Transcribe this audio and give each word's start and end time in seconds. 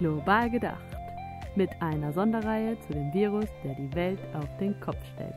Global 0.00 0.48
gedacht. 0.48 0.96
Mit 1.56 1.68
einer 1.82 2.10
Sonderreihe 2.14 2.80
zu 2.80 2.94
dem 2.94 3.12
Virus, 3.12 3.44
der 3.62 3.74
die 3.74 3.94
Welt 3.94 4.18
auf 4.32 4.48
den 4.58 4.80
Kopf 4.80 4.96
stellt. 5.12 5.34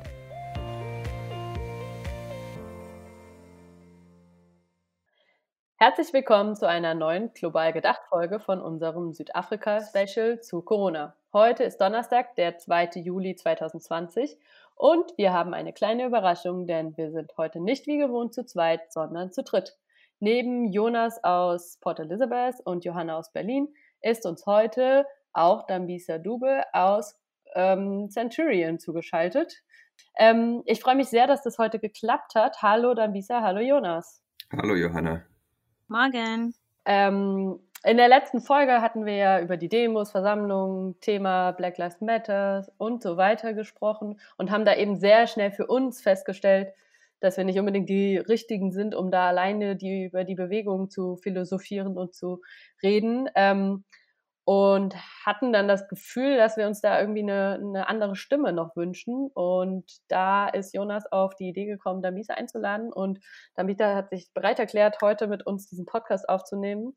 Herzlich 5.76 6.13
willkommen 6.13 6.56
zu 6.56 6.65
einer 6.65 6.94
neuen 6.94 7.34
Global 7.34 7.74
gedacht 7.74 8.03
Folge 8.07 8.39
von 8.39 8.62
unserem 8.62 9.12
Südafrika-Special 9.12 10.39
zu 10.39 10.62
Corona. 10.62 11.13
Heute 11.34 11.66
ist 11.66 11.81
Donnerstag, 11.81 12.35
der 12.35 12.57
2. 12.57 13.02
Juli 13.02 13.35
2020 13.35 14.38
und 14.75 15.11
wir 15.17 15.34
haben 15.34 15.53
eine 15.53 15.74
kleine 15.74 16.05
Überraschung, 16.05 16.67
denn 16.67 16.95
wir 16.95 17.11
sind 17.11 17.34
heute 17.35 17.59
nicht 17.59 17.85
wie 17.85 17.98
gewohnt 17.98 18.34
zu 18.34 18.45
zweit, 18.45 18.93
sondern 18.93 19.34
zu 19.34 19.43
dritt. 19.43 19.77
Neben 20.21 20.71
Jonas 20.71 21.21
aus 21.21 21.80
Port 21.81 21.99
Elizabeth 21.99 22.61
und 22.63 22.85
Johanna 22.85 23.17
aus 23.17 23.34
Berlin 23.34 23.67
ist 24.03 24.25
uns 24.25 24.45
heute 24.45 25.05
auch 25.31 25.66
Dambisa 25.66 26.20
Dube 26.20 26.63
aus 26.73 27.17
ähm, 27.55 28.09
Centurion 28.09 28.79
zugeschaltet. 28.79 29.63
Ähm, 30.17 30.62
ich 30.66 30.79
freue 30.81 30.95
mich 30.95 31.07
sehr, 31.07 31.26
dass 31.26 31.41
das 31.41 31.57
heute 31.57 31.79
geklappt 31.79 32.35
hat. 32.35 32.62
Hallo 32.62 32.93
Dambisa, 32.93 33.41
hallo 33.41 33.62
Jonas. 33.62 34.21
Hallo 34.52 34.76
Johanna. 34.76 35.23
Morgen. 35.88 36.53
Ähm, 36.85 37.59
in 37.85 37.98
der 37.98 38.07
letzten 38.07 38.41
Folge 38.41 38.81
hatten 38.81 39.05
wir 39.05 39.16
ja 39.16 39.39
über 39.41 39.57
die 39.57 39.70
Demos, 39.70 40.12
Versammlungen, 40.12 40.99
Thema 41.01 41.51
Black 41.51 41.77
Lives 41.77 42.01
Matter 42.01 42.65
und 42.77 43.01
so 43.04 43.17
weiter 43.17 43.54
gesprochen 43.54 44.20
und 44.38 44.51
haben 44.51 44.65
da 44.65 44.76
eben 44.76 44.99
sehr 44.99 45.27
schnell 45.27 45.51
für 45.51 45.67
uns 45.67 46.01
festgestellt, 46.01 46.73
dass 47.23 47.38
wir 47.38 47.44
nicht 47.44 47.59
unbedingt 47.59 47.90
die 47.90 48.18
Richtigen 48.18 48.72
sind, 48.72 48.95
um 48.95 49.12
da 49.12 49.27
alleine 49.30 49.76
die, 49.76 50.05
über 50.05 50.23
die 50.23 50.36
Bewegung 50.36 50.90
zu 50.90 51.18
philosophieren 51.18 51.98
und 51.98 52.13
zu 52.15 52.41
reden. 52.82 53.30
Ähm, 53.35 53.84
und 54.46 54.93
hatten 55.26 55.54
dann 55.54 55.70
das 55.70 55.88
Gefühl, 55.88 56.35
dass 56.35 56.57
wir 56.57 56.68
uns 56.68 56.82
da 56.82 56.99
irgendwie 56.99 57.21
eine, 57.21 57.60
eine, 57.62 57.88
andere 57.88 58.18
Stimme 58.18 58.52
noch 58.52 58.76
wünschen. 58.76 59.30
Und 59.34 59.85
da 60.10 60.49
ist 60.49 60.74
Jonas 60.74 61.10
auf 61.13 61.35
die 61.35 61.48
Idee 61.48 61.65
gekommen, 61.65 62.02
Damisa 62.02 62.34
einzuladen. 62.34 62.91
Und 62.91 63.20
Damita 63.55 63.96
hat 63.96 64.10
sich 64.10 64.34
bereit 64.34 64.60
erklärt, 64.60 64.98
heute 65.02 65.28
mit 65.28 65.48
uns 65.48 65.68
diesen 65.68 65.86
Podcast 65.86 66.28
aufzunehmen 66.28 66.94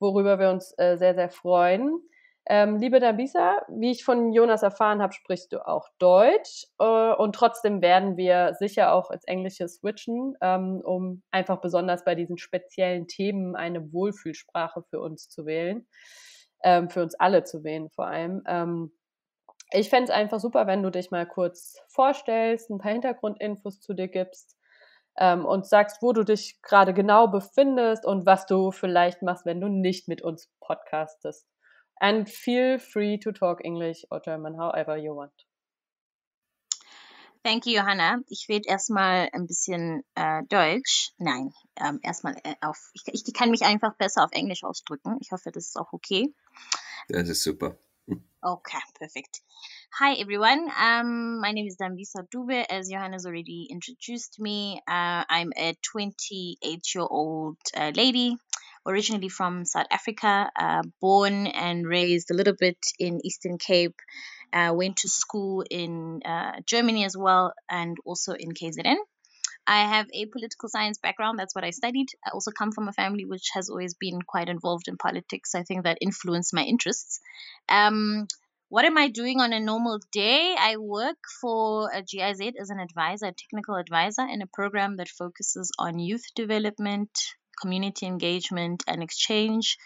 worüber 0.00 0.38
wir 0.38 0.50
uns 0.50 0.74
äh, 0.78 0.96
sehr, 0.96 1.14
sehr 1.14 1.30
freuen. 1.30 2.00
Ähm, 2.48 2.76
liebe 2.76 3.00
Dabisa, 3.00 3.62
wie 3.68 3.90
ich 3.90 4.04
von 4.04 4.32
Jonas 4.32 4.62
erfahren 4.62 5.02
habe, 5.02 5.12
sprichst 5.12 5.52
du 5.52 5.66
auch 5.66 5.88
Deutsch 5.98 6.66
äh, 6.78 7.12
und 7.14 7.34
trotzdem 7.34 7.82
werden 7.82 8.16
wir 8.16 8.54
sicher 8.54 8.92
auch 8.92 9.10
ins 9.10 9.24
Englische 9.24 9.66
switchen, 9.68 10.36
ähm, 10.40 10.80
um 10.84 11.22
einfach 11.32 11.60
besonders 11.60 12.04
bei 12.04 12.14
diesen 12.14 12.38
speziellen 12.38 13.08
Themen 13.08 13.56
eine 13.56 13.92
Wohlfühlsprache 13.92 14.84
für 14.84 15.00
uns 15.00 15.28
zu 15.28 15.44
wählen, 15.44 15.88
ähm, 16.62 16.88
für 16.88 17.02
uns 17.02 17.16
alle 17.16 17.42
zu 17.42 17.64
wählen 17.64 17.90
vor 17.90 18.06
allem. 18.06 18.44
Ähm, 18.46 18.92
ich 19.72 19.90
fände 19.90 20.04
es 20.04 20.10
einfach 20.10 20.38
super, 20.38 20.68
wenn 20.68 20.84
du 20.84 20.90
dich 20.90 21.10
mal 21.10 21.26
kurz 21.26 21.82
vorstellst, 21.88 22.70
ein 22.70 22.78
paar 22.78 22.92
Hintergrundinfos 22.92 23.80
zu 23.80 23.92
dir 23.92 24.06
gibst 24.06 24.56
ähm, 25.18 25.44
und 25.44 25.66
sagst, 25.66 26.00
wo 26.00 26.12
du 26.12 26.22
dich 26.22 26.62
gerade 26.62 26.94
genau 26.94 27.26
befindest 27.26 28.06
und 28.06 28.24
was 28.24 28.46
du 28.46 28.70
vielleicht 28.70 29.22
machst, 29.22 29.46
wenn 29.46 29.60
du 29.60 29.68
nicht 29.68 30.06
mit 30.06 30.22
uns 30.22 30.48
podcastest. 30.60 31.48
And 32.00 32.28
feel 32.28 32.78
free 32.78 33.18
to 33.18 33.32
talk 33.32 33.60
English 33.64 34.04
or 34.10 34.20
German, 34.20 34.54
however 34.54 34.96
you 34.96 35.14
want. 35.14 35.32
Thank 37.42 37.64
you, 37.66 37.74
Johanna. 37.74 38.18
Ich 38.28 38.46
rede 38.48 38.68
erstmal 38.68 39.28
ein 39.32 39.46
bisschen 39.46 40.02
äh, 40.16 40.42
Deutsch. 40.48 41.12
Nein, 41.18 41.52
ähm, 41.76 42.00
erstmal 42.02 42.34
äh, 42.42 42.56
auf. 42.60 42.90
Ich, 42.92 43.02
ich 43.06 43.32
kann 43.32 43.50
mich 43.50 43.62
einfach 43.62 43.94
besser 43.96 44.24
auf 44.24 44.32
Englisch 44.32 44.64
ausdrücken. 44.64 45.16
Ich 45.20 45.30
hoffe, 45.30 45.52
das 45.52 45.66
ist 45.66 45.76
auch 45.76 45.92
okay. 45.92 46.34
Das 47.08 47.28
ist 47.28 47.44
super. 47.44 47.78
Okay, 48.42 48.82
perfect. 48.98 49.42
Hi 49.98 50.20
everyone. 50.20 50.70
Um, 50.70 51.40
my 51.40 51.52
name 51.52 51.66
is 51.66 51.76
Dambisa 51.76 52.22
Dube. 52.30 52.64
As 52.68 52.88
Johannes 52.88 53.26
already 53.26 53.68
introduced 53.70 54.38
me, 54.38 54.80
uh, 54.86 55.24
I'm 55.28 55.52
a 55.56 55.74
28 55.82 56.94
year 56.94 57.06
old 57.08 57.58
uh, 57.76 57.92
lady, 57.94 58.36
originally 58.86 59.28
from 59.28 59.64
South 59.64 59.86
Africa, 59.90 60.50
uh, 60.58 60.82
born 61.00 61.46
and 61.46 61.86
raised 61.86 62.30
a 62.30 62.34
little 62.34 62.54
bit 62.58 62.78
in 62.98 63.20
Eastern 63.24 63.58
Cape. 63.58 63.96
Uh, 64.52 64.72
went 64.74 64.98
to 64.98 65.08
school 65.08 65.64
in 65.68 66.22
uh, 66.24 66.52
Germany 66.64 67.04
as 67.04 67.16
well, 67.16 67.52
and 67.68 67.96
also 68.04 68.32
in 68.32 68.52
KZN. 68.52 68.96
I 69.66 69.80
have 69.80 70.06
a 70.14 70.26
political 70.26 70.68
science 70.68 70.98
background. 70.98 71.38
That's 71.38 71.54
what 71.54 71.64
I 71.64 71.70
studied. 71.70 72.06
I 72.24 72.30
also 72.30 72.52
come 72.52 72.70
from 72.70 72.86
a 72.86 72.92
family 72.92 73.24
which 73.24 73.50
has 73.54 73.68
always 73.68 73.94
been 73.94 74.22
quite 74.22 74.48
involved 74.48 74.86
in 74.86 74.96
politics. 74.96 75.56
I 75.56 75.64
think 75.64 75.82
that 75.82 75.98
influenced 76.00 76.54
my 76.54 76.62
interests. 76.62 77.20
Um, 77.68 78.28
what 78.68 78.84
am 78.84 78.98
I 78.98 79.08
doing 79.08 79.40
on 79.40 79.52
a 79.52 79.60
normal 79.60 80.00
day? 80.12 80.54
I 80.58 80.76
work 80.76 81.18
for 81.40 81.90
a 81.92 82.02
GIZ 82.02 82.52
as 82.60 82.70
an 82.70 82.80
advisor, 82.80 83.26
a 83.26 83.32
technical 83.32 83.76
advisor, 83.76 84.26
in 84.26 84.42
a 84.42 84.46
program 84.46 84.96
that 84.96 85.08
focuses 85.08 85.70
on 85.78 85.98
youth 85.98 86.24
development, 86.34 87.10
community 87.60 88.06
engagement, 88.06 88.84
and 88.86 89.02
exchange. 89.02 89.78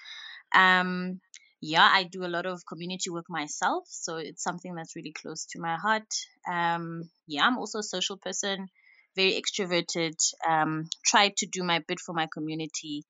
Um, 0.55 1.21
yeah, 1.61 1.89
I 1.93 2.05
do 2.05 2.25
a 2.25 2.29
lot 2.35 2.47
of 2.47 2.63
community 2.67 3.11
work 3.11 3.27
myself, 3.29 3.85
so 3.89 4.17
it's 4.17 4.43
something 4.43 4.75
that's 4.75 4.97
really 4.97 5.13
close 5.13 5.47
to 5.51 5.61
my 5.61 5.77
heart. 5.77 6.09
Um, 6.51 7.11
yeah, 7.27 7.47
I'm 7.47 7.59
also 7.59 7.79
a 7.79 7.83
social 7.83 8.17
person 8.17 8.69
very 9.17 9.41
extroverted, 9.41 10.15
um, 10.49 10.89
try 11.05 11.33
to 11.37 11.47
do 11.47 11.63
my 11.63 11.83
bit 11.87 12.01
for 12.01 12.13
my 12.13 12.29
community. 12.33 13.05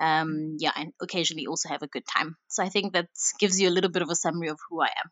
Um, 0.00 0.56
yeah, 0.58 0.72
and 0.76 0.92
occasionally 1.02 1.46
also 1.46 1.68
have 1.68 1.82
a 1.82 1.88
good 1.88 2.04
time. 2.06 2.36
So 2.48 2.62
I 2.62 2.68
think 2.68 2.92
that 2.92 3.08
gives 3.38 3.60
you 3.60 3.68
a 3.68 3.74
little 3.74 3.90
bit 3.90 4.02
of 4.02 4.10
a 4.10 4.14
summary 4.14 4.48
of 4.48 4.58
who 4.68 4.80
I 4.80 4.86
am. 4.86 5.10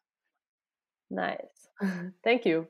Nice. 1.11 2.13
Thank 2.25 2.47
you. 2.47 2.69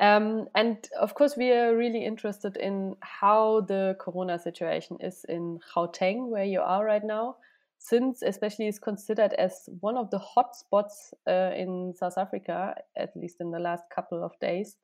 Um, 0.00 0.48
and 0.54 0.88
of 0.98 1.14
course, 1.14 1.36
we 1.36 1.52
are 1.52 1.76
really 1.76 2.04
interested 2.04 2.56
in 2.56 2.96
how 3.00 3.60
the 3.68 3.96
corona 4.00 4.38
situation 4.38 4.96
is 5.00 5.24
in 5.28 5.58
Gauteng, 5.74 6.28
where 6.28 6.44
you 6.44 6.60
are 6.60 6.84
right 6.84 7.04
now, 7.04 7.36
since 7.78 8.22
especially 8.22 8.66
is 8.66 8.78
considered 8.78 9.34
as 9.34 9.68
one 9.80 9.98
of 9.98 10.10
the 10.10 10.18
hot 10.18 10.56
spots 10.56 11.12
uh, 11.28 11.50
in 11.54 11.92
South 11.94 12.16
Africa, 12.16 12.74
at 12.96 13.10
least 13.14 13.36
in 13.40 13.50
the 13.50 13.58
last 13.58 13.84
couple 13.94 14.24
of 14.24 14.32
days 14.40 14.76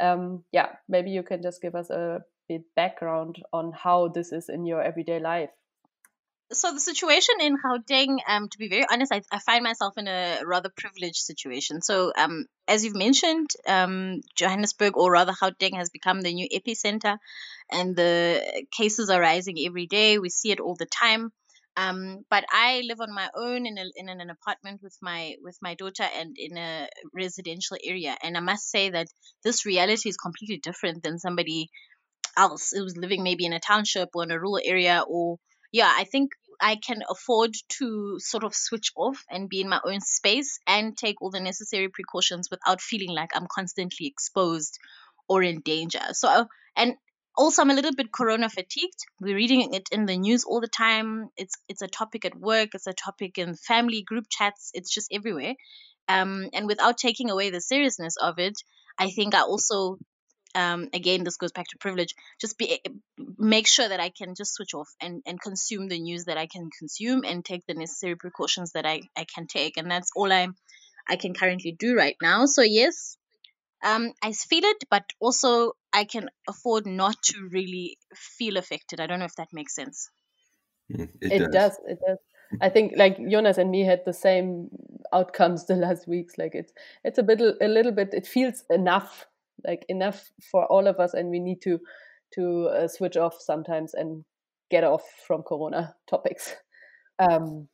um, 0.00 0.44
yeah, 0.52 0.68
maybe 0.88 1.10
you 1.10 1.22
can 1.22 1.42
just 1.42 1.60
give 1.60 1.74
us 1.74 1.90
a 1.90 2.20
bit 2.48 2.62
background 2.76 3.36
on 3.52 3.72
how 3.72 4.08
this 4.08 4.32
is 4.32 4.48
in 4.48 4.66
your 4.66 4.82
everyday 4.82 5.20
life. 5.20 5.50
So 6.52 6.72
the 6.72 6.80
situation 6.80 7.36
in 7.40 7.56
Gauteng, 7.56 8.18
um, 8.28 8.48
to 8.48 8.58
be 8.58 8.68
very 8.68 8.84
honest, 8.90 9.12
I, 9.12 9.22
I 9.32 9.38
find 9.38 9.64
myself 9.64 9.94
in 9.96 10.06
a 10.06 10.40
rather 10.44 10.68
privileged 10.68 11.16
situation. 11.16 11.80
So, 11.80 12.12
um, 12.16 12.44
as 12.68 12.84
you've 12.84 12.94
mentioned, 12.94 13.50
um, 13.66 14.20
Johannesburg, 14.36 14.96
or 14.96 15.10
rather 15.10 15.32
Gauteng, 15.32 15.76
has 15.76 15.88
become 15.90 16.20
the 16.20 16.34
new 16.34 16.48
epicenter, 16.48 17.16
and 17.70 17.96
the 17.96 18.64
cases 18.70 19.08
are 19.08 19.20
rising 19.20 19.56
every 19.64 19.86
day. 19.86 20.18
We 20.18 20.28
see 20.28 20.50
it 20.50 20.60
all 20.60 20.76
the 20.76 20.86
time. 20.86 21.32
Um, 21.74 22.24
but 22.28 22.44
I 22.50 22.82
live 22.86 23.00
on 23.00 23.14
my 23.14 23.30
own 23.34 23.64
in, 23.66 23.78
a, 23.78 23.84
in 23.96 24.10
an 24.10 24.28
apartment 24.28 24.82
with 24.82 24.96
my 25.00 25.36
with 25.42 25.56
my 25.62 25.74
daughter 25.74 26.02
and 26.02 26.36
in 26.36 26.58
a 26.58 26.86
residential 27.14 27.78
area. 27.82 28.14
And 28.22 28.36
I 28.36 28.40
must 28.40 28.70
say 28.70 28.90
that 28.90 29.06
this 29.42 29.64
reality 29.64 30.10
is 30.10 30.18
completely 30.18 30.58
different 30.58 31.02
than 31.02 31.18
somebody 31.18 31.70
else 32.36 32.72
who's 32.72 32.96
living 32.96 33.22
maybe 33.22 33.46
in 33.46 33.54
a 33.54 33.60
township 33.60 34.10
or 34.14 34.24
in 34.24 34.30
a 34.30 34.38
rural 34.38 34.60
area. 34.62 35.02
Or 35.08 35.38
yeah, 35.72 35.90
I 35.96 36.04
think 36.04 36.32
I 36.62 36.76
can 36.76 37.02
afford 37.10 37.54
to 37.80 38.18
sort 38.20 38.44
of 38.44 38.54
switch 38.54 38.92
off 38.96 39.24
and 39.28 39.48
be 39.48 39.60
in 39.60 39.68
my 39.68 39.80
own 39.84 40.00
space 40.00 40.60
and 40.66 40.96
take 40.96 41.20
all 41.20 41.30
the 41.30 41.40
necessary 41.40 41.88
precautions 41.88 42.48
without 42.50 42.80
feeling 42.80 43.10
like 43.10 43.30
I'm 43.34 43.48
constantly 43.52 44.06
exposed 44.06 44.78
or 45.28 45.42
in 45.42 45.60
danger. 45.60 46.00
So 46.12 46.46
and 46.76 46.94
also 47.36 47.62
I'm 47.62 47.70
a 47.70 47.74
little 47.74 47.94
bit 47.94 48.12
corona 48.12 48.48
fatigued. 48.48 49.00
We're 49.20 49.36
reading 49.36 49.74
it 49.74 49.88
in 49.90 50.06
the 50.06 50.16
news 50.16 50.44
all 50.44 50.60
the 50.60 50.68
time. 50.68 51.28
It's 51.36 51.56
it's 51.68 51.82
a 51.82 51.88
topic 51.88 52.24
at 52.24 52.38
work, 52.38 52.70
it's 52.74 52.86
a 52.86 52.92
topic 52.92 53.38
in 53.38 53.56
family 53.56 54.02
group 54.02 54.26
chats, 54.30 54.70
it's 54.72 54.94
just 54.94 55.08
everywhere. 55.12 55.54
Um, 56.08 56.48
and 56.52 56.66
without 56.66 56.96
taking 56.96 57.30
away 57.30 57.50
the 57.50 57.60
seriousness 57.60 58.16
of 58.16 58.38
it, 58.38 58.54
I 58.98 59.10
think 59.10 59.34
I 59.34 59.40
also 59.40 59.98
um, 60.54 60.88
again 60.92 61.24
this 61.24 61.36
goes 61.36 61.52
back 61.52 61.66
to 61.70 61.78
privilege 61.78 62.14
just 62.40 62.58
be 62.58 62.80
make 63.38 63.66
sure 63.66 63.88
that 63.88 64.00
i 64.00 64.10
can 64.10 64.34
just 64.34 64.54
switch 64.54 64.74
off 64.74 64.88
and, 65.00 65.22
and 65.26 65.40
consume 65.40 65.88
the 65.88 65.98
news 65.98 66.24
that 66.24 66.38
i 66.38 66.46
can 66.46 66.68
consume 66.78 67.22
and 67.24 67.44
take 67.44 67.64
the 67.66 67.74
necessary 67.74 68.16
precautions 68.16 68.72
that 68.72 68.86
I, 68.86 69.02
I 69.16 69.26
can 69.34 69.46
take 69.46 69.76
and 69.76 69.90
that's 69.90 70.10
all 70.14 70.32
i 70.32 70.48
i 71.08 71.16
can 71.16 71.34
currently 71.34 71.74
do 71.78 71.96
right 71.96 72.16
now 72.22 72.46
so 72.46 72.62
yes 72.62 73.16
um, 73.82 74.12
I 74.22 74.32
feel 74.32 74.64
it, 74.64 74.84
but 74.90 75.04
also 75.20 75.72
I 75.92 76.04
can 76.04 76.28
afford 76.48 76.86
not 76.86 77.16
to 77.24 77.48
really 77.50 77.98
feel 78.14 78.56
affected. 78.56 79.00
I 79.00 79.06
don't 79.06 79.18
know 79.18 79.24
if 79.24 79.34
that 79.36 79.48
makes 79.52 79.74
sense. 79.74 80.08
Mm, 80.92 81.08
it, 81.20 81.32
it 81.32 81.38
does. 81.38 81.52
does. 81.52 81.78
It 81.86 81.98
does. 82.06 82.18
I 82.60 82.68
think 82.68 82.92
like 82.96 83.16
Jonas 83.28 83.58
and 83.58 83.70
me 83.70 83.84
had 83.84 84.04
the 84.04 84.12
same 84.12 84.68
outcomes 85.12 85.66
the 85.66 85.76
last 85.76 86.06
weeks. 86.06 86.38
Like 86.38 86.54
it's 86.54 86.72
it's 87.04 87.18
a 87.18 87.22
bit 87.22 87.40
a 87.40 87.68
little 87.68 87.92
bit. 87.92 88.14
It 88.14 88.26
feels 88.26 88.62
enough, 88.70 89.26
like 89.64 89.84
enough 89.88 90.30
for 90.50 90.66
all 90.66 90.86
of 90.86 90.98
us, 91.00 91.14
and 91.14 91.30
we 91.30 91.40
need 91.40 91.60
to 91.62 91.78
to 92.34 92.68
uh, 92.68 92.88
switch 92.88 93.16
off 93.16 93.40
sometimes 93.40 93.94
and 93.94 94.24
get 94.70 94.84
off 94.84 95.04
from 95.26 95.42
Corona 95.42 95.94
topics. 96.10 96.54
Um, 97.18 97.68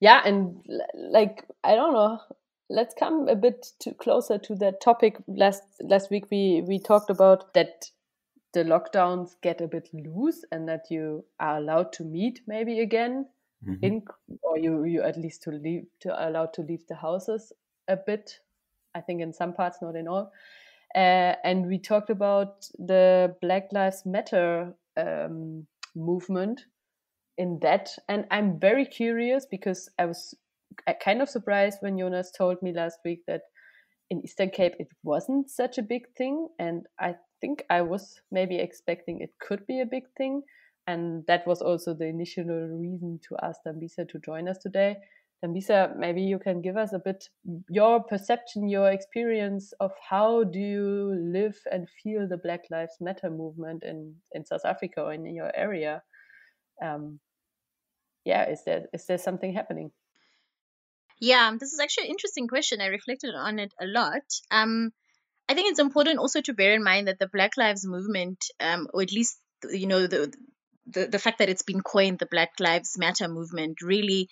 yeah, 0.00 0.22
and 0.24 0.64
like 0.94 1.44
I 1.64 1.74
don't 1.74 1.92
know, 1.92 2.20
let's 2.70 2.94
come 2.98 3.28
a 3.28 3.36
bit 3.36 3.66
to, 3.80 3.94
closer 3.94 4.38
to 4.38 4.54
that 4.56 4.80
topic. 4.80 5.16
Last 5.26 5.62
last 5.80 6.10
week 6.10 6.26
we 6.30 6.62
we 6.66 6.78
talked 6.78 7.10
about 7.10 7.54
that 7.54 7.90
the 8.54 8.64
lockdowns 8.64 9.32
get 9.42 9.60
a 9.60 9.68
bit 9.68 9.88
loose 9.92 10.44
and 10.50 10.68
that 10.68 10.86
you 10.90 11.24
are 11.38 11.58
allowed 11.58 11.92
to 11.92 12.04
meet 12.04 12.40
maybe 12.46 12.80
again 12.80 13.26
mm-hmm. 13.66 13.84
in 13.84 14.02
or 14.42 14.58
you 14.58 14.84
you 14.84 15.02
at 15.02 15.18
least 15.18 15.42
to 15.42 15.50
leave 15.50 15.84
to 16.00 16.28
allowed 16.28 16.52
to 16.54 16.62
leave 16.62 16.86
the 16.88 16.96
houses 16.96 17.52
a 17.88 17.96
bit. 17.96 18.38
I 18.94 19.00
think 19.00 19.20
in 19.20 19.32
some 19.32 19.52
parts, 19.52 19.78
not 19.82 19.96
in 19.96 20.08
all. 20.08 20.32
Uh, 20.94 21.34
and 21.44 21.66
we 21.66 21.78
talked 21.78 22.10
about 22.10 22.66
the 22.78 23.34
Black 23.40 23.64
Lives 23.72 24.02
Matter 24.06 24.74
um, 24.96 25.66
movement 25.94 26.62
in 27.36 27.58
that. 27.62 27.90
And 28.08 28.24
I'm 28.30 28.58
very 28.58 28.86
curious 28.86 29.46
because 29.50 29.88
I 29.98 30.06
was 30.06 30.34
kind 31.02 31.22
of 31.22 31.28
surprised 31.28 31.78
when 31.80 31.98
Jonas 31.98 32.30
told 32.36 32.62
me 32.62 32.72
last 32.72 32.98
week 33.04 33.20
that 33.26 33.42
in 34.10 34.22
Eastern 34.24 34.50
Cape 34.50 34.74
it 34.78 34.88
wasn't 35.02 35.50
such 35.50 35.78
a 35.78 35.82
big 35.82 36.02
thing. 36.16 36.48
And 36.58 36.86
I 36.98 37.14
think 37.40 37.64
I 37.70 37.82
was 37.82 38.20
maybe 38.30 38.56
expecting 38.56 39.20
it 39.20 39.30
could 39.40 39.66
be 39.66 39.80
a 39.80 39.86
big 39.86 40.04
thing. 40.16 40.42
And 40.86 41.24
that 41.26 41.46
was 41.46 41.60
also 41.60 41.92
the 41.92 42.06
initial 42.06 42.44
reason 42.44 43.20
to 43.28 43.36
ask 43.42 43.60
Dambisa 43.66 44.08
to 44.08 44.18
join 44.24 44.48
us 44.48 44.56
today. 44.58 44.96
Dambisa, 45.44 45.96
maybe 45.96 46.22
you 46.22 46.38
can 46.38 46.60
give 46.62 46.76
us 46.76 46.92
a 46.92 46.98
bit 46.98 47.24
your 47.68 48.02
perception, 48.02 48.68
your 48.68 48.90
experience 48.90 49.72
of 49.78 49.92
how 50.08 50.42
do 50.42 50.58
you 50.58 51.14
live 51.32 51.56
and 51.70 51.86
feel 52.02 52.26
the 52.28 52.38
Black 52.38 52.62
Lives 52.70 52.96
Matter 53.00 53.30
movement 53.30 53.84
in, 53.84 54.16
in 54.32 54.44
South 54.44 54.64
Africa 54.64 55.02
or 55.02 55.12
in 55.12 55.26
your 55.32 55.52
area. 55.54 56.02
Um, 56.82 57.20
yeah, 58.24 58.50
is 58.50 58.62
there 58.64 58.86
is 58.92 59.06
there 59.06 59.18
something 59.18 59.54
happening? 59.54 59.90
Yeah, 61.20 61.52
this 61.58 61.72
is 61.72 61.80
actually 61.80 62.04
an 62.04 62.10
interesting 62.10 62.48
question. 62.48 62.80
I 62.80 62.86
reflected 62.86 63.34
on 63.34 63.58
it 63.58 63.72
a 63.80 63.86
lot. 63.86 64.22
Um, 64.50 64.92
I 65.48 65.54
think 65.54 65.70
it's 65.70 65.80
important 65.80 66.18
also 66.18 66.40
to 66.42 66.52
bear 66.52 66.74
in 66.74 66.84
mind 66.84 67.08
that 67.08 67.18
the 67.18 67.28
Black 67.28 67.52
Lives 67.56 67.86
Movement, 67.86 68.44
um, 68.60 68.88
or 68.92 69.02
at 69.02 69.12
least 69.12 69.38
you 69.70 69.86
know 69.86 70.06
the, 70.06 70.32
the 70.86 71.06
the 71.06 71.18
fact 71.18 71.38
that 71.38 71.48
it's 71.48 71.62
been 71.62 71.80
coined 71.80 72.18
the 72.18 72.26
Black 72.26 72.52
Lives 72.60 72.98
Matter 72.98 73.28
movement, 73.28 73.82
really 73.82 74.28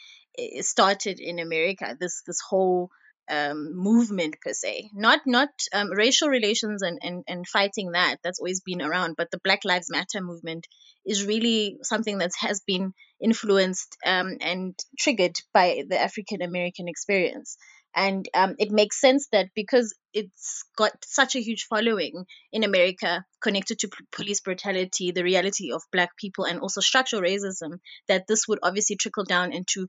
started 0.61 1.21
in 1.21 1.39
America. 1.39 1.97
This 1.99 2.23
this 2.27 2.41
whole 2.41 2.91
um, 3.31 3.77
movement 3.77 4.37
per 4.41 4.53
se, 4.53 4.91
not 4.95 5.21
not 5.27 5.49
um, 5.73 5.91
racial 5.91 6.29
relations 6.29 6.83
and, 6.83 6.99
and 7.03 7.25
and 7.27 7.47
fighting 7.47 7.93
that. 7.93 8.17
That's 8.23 8.39
always 8.41 8.61
been 8.61 8.83
around, 8.83 9.17
but 9.17 9.31
the 9.31 9.41
Black 9.43 9.65
Lives 9.65 9.91
Matter 9.91 10.21
movement 10.21 10.67
is 11.05 11.25
really 11.25 11.79
something 11.83 12.19
that 12.19 12.33
has 12.39 12.61
been 12.61 12.93
influenced 13.21 13.97
um, 14.05 14.37
and 14.41 14.75
triggered 14.99 15.37
by 15.53 15.85
the 15.89 16.01
African 16.01 16.43
American 16.43 16.89
experience. 16.89 17.57
And 17.97 18.29
um, 18.35 18.57
it 18.59 18.71
makes 18.71 19.01
sense 19.01 19.27
that 19.33 19.49
because 19.55 19.95
it's 20.13 20.65
got 20.77 20.93
such 21.03 21.35
a 21.35 21.41
huge 21.41 21.65
following 21.65 22.27
in 22.53 22.63
America 22.63 23.25
connected 23.41 23.79
to 23.79 23.89
p- 23.89 24.05
police 24.13 24.41
brutality, 24.43 25.13
the 25.13 25.25
reality 25.25 25.73
of 25.73 25.83
Black 25.91 26.11
people, 26.19 26.45
and 26.45 26.61
also 26.61 26.83
structural 26.83 27.23
racism, 27.23 27.79
that 28.07 28.27
this 28.27 28.47
would 28.47 28.59
obviously 28.63 28.97
trickle 28.97 29.25
down 29.25 29.51
into 29.51 29.87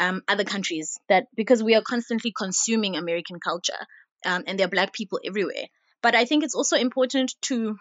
um, 0.00 0.22
other 0.26 0.44
countries. 0.44 0.98
That 1.08 1.26
because 1.36 1.62
we 1.62 1.76
are 1.76 1.82
constantly 1.82 2.32
consuming 2.36 2.96
American 2.96 3.38
culture 3.38 3.86
um, 4.24 4.44
and 4.46 4.58
there 4.58 4.66
are 4.66 4.70
Black 4.70 4.92
people 4.92 5.20
everywhere. 5.24 5.66
But 6.02 6.14
I 6.14 6.24
think 6.24 6.44
it's 6.44 6.54
also 6.54 6.76
important 6.76 7.34
to 7.42 7.76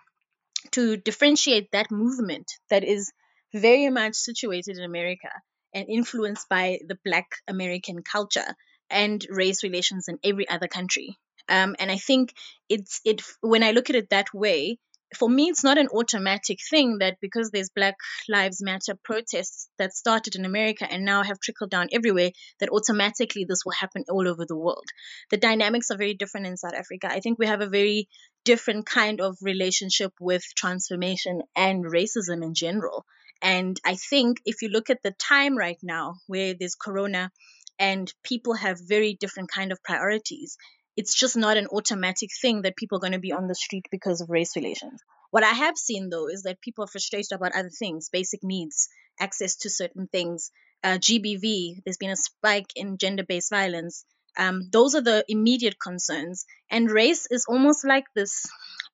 to 0.72 0.98
differentiate 0.98 1.72
that 1.72 1.90
movement 1.90 2.52
that 2.70 2.84
is 2.84 3.12
very 3.54 3.90
much 3.90 4.16
situated 4.16 4.78
in 4.78 4.84
America 4.84 5.30
and 5.74 5.88
influenced 5.90 6.50
by 6.50 6.80
the 6.86 6.98
Black 7.06 7.28
American 7.48 8.04
culture 8.04 8.56
and 8.90 9.26
race 9.30 9.64
relations 9.64 10.08
in 10.08 10.20
every 10.24 10.48
other 10.50 10.68
country. 10.68 11.18
Um, 11.48 11.76
and 11.80 11.90
I 11.90 11.98
think 11.98 12.34
it's 12.68 13.02
it 13.06 13.22
when 13.42 13.64
I 13.64 13.72
look 13.72 13.90
at 13.90 13.96
it 13.96 14.10
that 14.10 14.34
way, 14.34 14.78
for 15.16 15.30
me, 15.30 15.46
it's 15.46 15.64
not 15.64 15.78
an 15.78 15.88
automatic 15.88 16.60
thing 16.70 17.00
that 17.00 17.18
because 17.20 17.50
there's 17.50 17.70
Black 17.70 17.96
Lives 18.28 18.62
Matter 18.62 18.98
protests 19.04 19.68
that 19.78 19.94
started 19.94 20.36
in 20.36 20.46
America 20.46 20.88
and 20.90 21.04
now 21.04 21.24
have 21.24 21.40
trickled 21.40 21.72
down 21.72 21.90
everywhere, 21.92 22.32
that 22.60 22.70
automatically 22.70 23.46
this 23.46 23.66
will 23.66 23.74
happen 23.74 24.04
all 24.10 24.28
over 24.28 24.46
the 24.46 24.58
world. 24.58 24.88
The 25.32 25.38
dynamics 25.38 25.90
are 25.90 25.98
very 25.98 26.14
different 26.14 26.48
in 26.48 26.58
South 26.58 26.76
Africa. 26.76 27.08
I 27.10 27.22
think 27.22 27.40
we 27.40 27.48
have 27.48 27.62
a 27.62 27.70
very 27.70 28.08
different 28.46 28.86
kind 28.86 29.20
of 29.20 29.38
relationship 29.42 30.14
with 30.20 30.44
transformation 30.56 31.42
and 31.56 31.86
racism 31.86 32.44
in 32.44 32.54
general. 32.54 33.06
And 33.42 33.80
I 33.86 33.96
think 33.96 34.42
if 34.46 34.62
you 34.62 34.70
look 34.70 34.90
at 34.90 35.02
the 35.02 35.12
time 35.12 35.58
right 35.58 35.80
now 35.82 36.16
where 36.28 36.54
there's 36.54 36.76
Corona 36.76 37.32
and 37.80 38.14
people 38.24 38.54
have 38.54 38.78
very 38.80 39.16
different 39.20 39.50
kind 39.50 39.72
of 39.72 39.82
priorities 39.84 40.58
it's 41.00 41.14
just 41.14 41.38
not 41.38 41.56
an 41.56 41.68
automatic 41.68 42.30
thing 42.42 42.64
that 42.64 42.76
people 42.76 42.98
are 42.98 43.06
going 43.06 43.14
to 43.14 43.28
be 43.28 43.32
on 43.32 43.48
the 43.48 43.56
street 43.56 43.86
because 43.90 44.20
of 44.20 44.30
race 44.30 44.56
relations. 44.58 45.02
What 45.32 45.46
i 45.50 45.54
have 45.60 45.78
seen 45.78 46.10
though 46.10 46.28
is 46.28 46.44
that 46.44 46.60
people 46.66 46.84
are 46.84 46.94
frustrated 46.94 47.32
about 47.36 47.56
other 47.56 47.70
things 47.82 48.10
basic 48.10 48.42
needs 48.44 48.90
access 49.28 49.56
to 49.62 49.70
certain 49.70 50.08
things 50.16 50.52
uh, 50.84 50.98
gbv 51.08 51.46
there's 51.84 52.02
been 52.04 52.16
a 52.16 52.24
spike 52.28 52.72
in 52.76 52.98
gender-based 52.98 53.50
violence. 53.50 54.06
Um, 54.38 54.70
those 54.72 54.96
are 54.96 55.02
the 55.02 55.26
immediate 55.28 55.78
concerns. 55.86 56.46
And 56.72 56.92
race 56.92 57.26
is 57.38 57.46
almost 57.48 57.86
like 57.94 58.08
this 58.16 58.34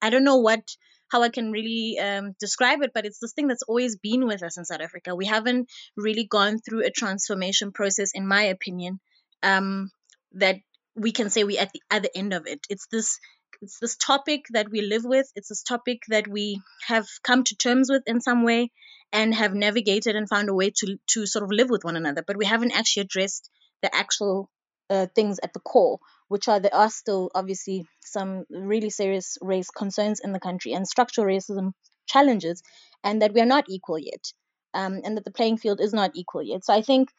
i 0.02 0.12
don't 0.12 0.30
know 0.30 0.42
what 0.50 0.76
how 1.12 1.22
I 1.22 1.30
can 1.30 1.52
really 1.52 2.00
um, 2.00 2.36
describe 2.40 2.82
it, 2.82 2.92
but 2.94 3.06
it's 3.06 3.20
this 3.20 3.34
thing 3.34 3.48
that's 3.48 3.68
always 3.68 3.96
been 3.96 4.26
with 4.26 4.42
us 4.44 4.58
in 4.58 4.66
South 4.66 4.82
Africa. 4.82 5.16
We 5.16 5.28
haven't 5.28 5.70
really 5.96 6.26
gone 6.26 6.58
through 6.60 6.84
a 6.84 6.90
transformation 6.90 7.72
process, 7.72 8.12
in 8.16 8.28
my 8.28 8.44
opinion, 8.46 9.00
um, 9.44 9.92
that 10.34 10.58
we 10.96 11.12
can 11.12 11.30
say 11.30 11.44
we 11.44 11.58
at 11.58 11.72
the 11.74 11.82
other 11.92 12.10
end 12.16 12.34
of 12.34 12.48
it. 12.48 12.66
It's 12.70 12.88
this 12.88 13.20
it's 13.62 13.80
this 13.80 13.96
topic 13.96 14.46
that 14.52 14.70
we 14.70 14.82
live 14.82 15.04
with. 15.06 15.32
It's 15.36 15.50
this 15.50 15.64
topic 15.64 16.04
that 16.10 16.28
we 16.28 16.62
have 16.88 17.08
come 17.24 17.44
to 17.46 17.56
terms 17.56 17.90
with 17.90 18.04
in 18.06 18.22
some 18.22 18.44
way 18.44 18.72
and 19.14 19.34
have 19.34 19.54
navigated 19.54 20.16
and 20.16 20.28
found 20.28 20.50
a 20.50 20.54
way 20.54 20.72
to 20.72 20.98
to 21.14 21.26
sort 21.26 21.44
of 21.44 21.52
live 21.52 21.70
with 21.70 21.84
one 21.84 21.96
another. 21.96 22.24
But 22.26 22.38
we 22.38 22.46
haven't 22.46 22.76
actually 22.76 23.02
addressed 23.02 23.50
the 23.82 23.94
actual 23.96 24.50
uh, 24.90 25.08
things 25.16 25.40
at 25.44 25.54
the 25.54 25.60
core, 25.60 26.00
which 26.28 26.48
are 26.48 26.60
there 26.60 26.76
are 26.76 26.90
still 26.90 27.32
obviously 27.36 27.86
some 28.02 28.46
really 28.50 28.90
serious 28.90 29.38
race 29.42 29.70
concerns 29.70 30.20
in 30.24 30.32
the 30.32 30.40
country 30.40 30.74
and 30.74 30.88
structural 30.88 31.28
racism 31.28 31.72
challenges, 32.08 32.62
and 33.04 33.22
that 33.22 33.34
we 33.34 33.42
are 33.42 33.46
not 33.46 33.66
equal 33.68 34.00
yet, 34.00 34.32
um, 34.74 35.02
and 35.04 35.18
that 35.18 35.26
the 35.26 35.32
playing 35.32 35.58
field 35.58 35.82
is 35.82 35.94
not 35.94 36.12
equal 36.14 36.44
yet. 36.44 36.64
So 36.64 36.74
I 36.74 36.82
think 36.82 37.10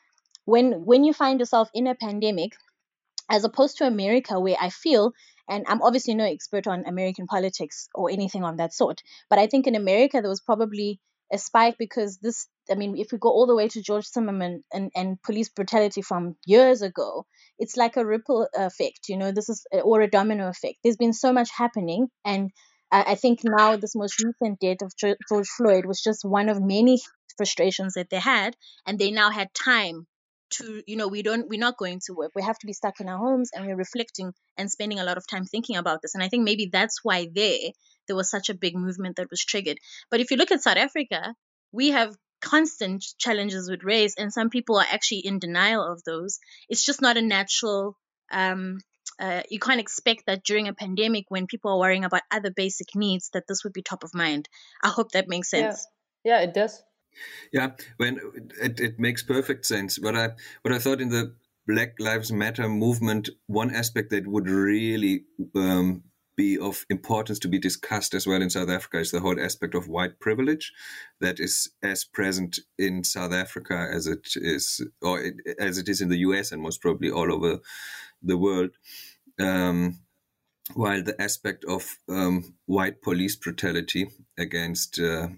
when 0.45 0.85
when 0.85 1.05
you 1.05 1.13
find 1.13 1.41
yourself 1.41 1.69
in 1.75 1.87
a 1.87 1.95
pandemic, 1.95 2.53
as 3.29 3.45
opposed 3.45 3.79
to 3.79 3.87
America, 3.87 4.39
where 4.41 4.57
I 4.61 4.71
feel 4.71 5.13
and 5.49 5.65
I'm 5.69 5.83
obviously 5.83 6.15
no 6.15 6.25
expert 6.25 6.67
on 6.67 6.87
American 6.87 7.27
politics 7.27 7.89
or 7.95 8.11
anything 8.11 8.43
on 8.43 8.57
that 8.57 8.73
sort, 8.73 9.03
but 9.31 9.39
I 9.39 9.47
think 9.47 9.67
in 9.67 9.77
America 9.77 10.21
there 10.21 10.31
was 10.31 10.41
probably 10.41 11.01
a 11.33 11.39
spike 11.39 11.77
because 11.79 12.19
this 12.19 12.49
I 12.71 12.75
mean, 12.75 12.97
if 12.97 13.13
we 13.13 13.19
go 13.19 13.31
all 13.31 13.47
the 13.47 13.55
way 13.55 13.69
to 13.69 13.83
George 13.83 14.07
Zimmerman 14.07 14.65
and, 14.73 14.91
and 14.95 15.23
police 15.23 15.49
brutality 15.49 16.03
from 16.03 16.37
years 16.45 16.83
ago, 16.83 17.27
it's 17.59 17.77
like 17.77 17.97
a 17.97 18.05
ripple 18.05 18.49
effect, 18.55 19.09
you 19.09 19.17
know, 19.17 19.33
this 19.33 19.49
is, 19.49 19.65
or 19.85 20.01
a 20.01 20.11
domino 20.11 20.49
effect. 20.49 20.79
There's 20.83 20.97
been 20.97 21.13
so 21.13 21.33
much 21.33 21.51
happening. 21.57 22.09
And 22.25 22.51
I 22.91 23.15
think 23.15 23.41
now 23.45 23.77
this 23.77 23.97
most 23.97 24.23
recent 24.23 24.61
death 24.61 24.83
of 24.83 24.93
George 24.97 25.49
Floyd 25.57 25.87
was 25.87 26.03
just 26.03 26.25
one 26.25 26.49
of 26.49 26.61
many 26.61 27.01
frustrations 27.37 27.95
that 27.95 28.11
they 28.11 28.19
had. 28.19 28.57
And 28.87 28.99
they 28.99 29.11
now 29.11 29.31
had 29.31 29.55
time 29.55 30.07
to 30.51 30.83
you 30.87 30.97
know 30.97 31.09
we 31.09 31.23
don't 31.23 31.49
we're 31.49 31.59
not 31.59 31.77
going 31.77 32.01
to 32.05 32.15
work 32.15 32.33
we 32.35 32.43
have 32.43 32.59
to 32.59 32.67
be 32.67 32.73
stuck 32.73 33.01
in 33.01 33.09
our 33.09 33.19
homes 33.19 33.51
and 33.53 33.67
we're 33.67 33.77
reflecting 33.77 34.33
and 34.57 34.71
spending 34.71 35.01
a 35.01 35.05
lot 35.05 35.17
of 35.17 35.27
time 35.27 35.45
thinking 35.45 35.77
about 35.77 36.01
this 36.03 36.15
and 36.15 36.23
i 36.23 36.29
think 36.29 36.45
maybe 36.45 36.69
that's 36.73 37.01
why 37.03 37.29
there 37.35 37.71
there 38.07 38.17
was 38.17 38.31
such 38.31 38.49
a 38.49 38.55
big 38.55 38.77
movement 38.77 39.17
that 39.17 39.31
was 39.31 39.45
triggered 39.45 39.79
but 40.11 40.21
if 40.21 40.31
you 40.31 40.37
look 40.37 40.53
at 40.53 40.63
south 40.63 40.77
africa 40.77 41.35
we 41.73 41.89
have 41.89 42.17
constant 42.41 43.05
challenges 43.19 43.69
with 43.71 43.83
race, 43.83 44.15
and 44.17 44.33
some 44.33 44.51
people 44.51 44.77
are 44.77 44.87
actually 44.91 45.21
in 45.21 45.39
denial 45.39 45.83
of 45.83 46.03
those. 46.05 46.39
It's 46.69 46.85
just 46.85 47.03
not 47.03 47.17
a 47.17 47.23
natural. 47.23 47.97
Um, 48.31 48.79
uh, 49.19 49.43
you 49.51 49.59
can't 49.59 49.81
expect 49.81 50.27
that 50.27 50.45
during 50.45 50.69
a 50.69 50.75
pandemic, 50.75 51.25
when 51.29 51.47
people 51.47 51.73
are 51.73 51.79
worrying 51.79 52.05
about 52.05 52.23
other 52.31 52.51
basic 52.51 52.95
needs, 52.95 53.31
that 53.33 53.45
this 53.49 53.65
would 53.65 53.73
be 53.73 53.83
top 53.83 54.05
of 54.05 54.15
mind. 54.15 54.49
I 54.83 54.89
hope 54.89 55.13
that 55.13 55.29
makes 55.29 55.51
sense. 55.51 55.87
Yeah, 56.25 56.39
yeah 56.39 56.45
it 56.45 56.55
does. 56.55 56.83
Yeah, 57.53 57.73
when 57.97 58.21
it, 58.61 58.81
it 58.81 58.99
makes 58.99 59.23
perfect 59.23 59.67
sense. 59.67 59.99
What 59.99 60.17
I 60.17 60.31
what 60.63 60.75
I 60.75 60.79
thought 60.79 61.01
in 61.01 61.11
the 61.11 61.35
Black 61.67 61.95
Lives 61.99 62.33
Matter 62.33 62.69
movement, 62.69 63.29
one 63.47 63.75
aspect 63.75 64.11
that 64.11 64.27
would 64.27 64.49
really 64.49 65.25
um, 65.55 66.05
be 66.37 66.59
of 66.59 66.85
importance 66.91 67.39
to 67.41 67.49
be 67.49 67.59
discussed 67.59 68.15
as 68.15 68.27
well 68.27 68.43
in 68.43 68.51
South 68.51 68.69
Africa 68.69 68.99
is 68.99 69.11
the 69.11 69.21
whole 69.21 69.41
aspect 69.41 69.75
of 69.75 69.89
white 69.89 70.21
privilege 70.21 70.73
that 71.21 71.41
is 71.41 71.71
as 71.83 72.05
present 72.05 72.61
in 72.79 73.03
South 73.03 73.33
Africa 73.33 73.89
as 73.93 74.07
it 74.07 74.29
is, 74.37 74.87
or 75.03 75.21
it, 75.21 75.35
as 75.59 75.79
it 75.79 75.89
is 75.89 76.01
in 76.01 76.09
the 76.09 76.19
US 76.19 76.53
and 76.53 76.63
most 76.63 76.83
probably 76.83 77.11
all 77.11 77.33
over 77.33 77.59
the 78.23 78.37
world. 78.37 78.71
Um, 79.41 80.01
while 80.75 81.03
the 81.03 81.21
aspect 81.21 81.65
of 81.65 81.97
um, 82.09 82.55
white 82.67 83.01
police 83.01 83.37
brutality 83.37 84.11
against 84.37 84.99
uh, 84.99 85.29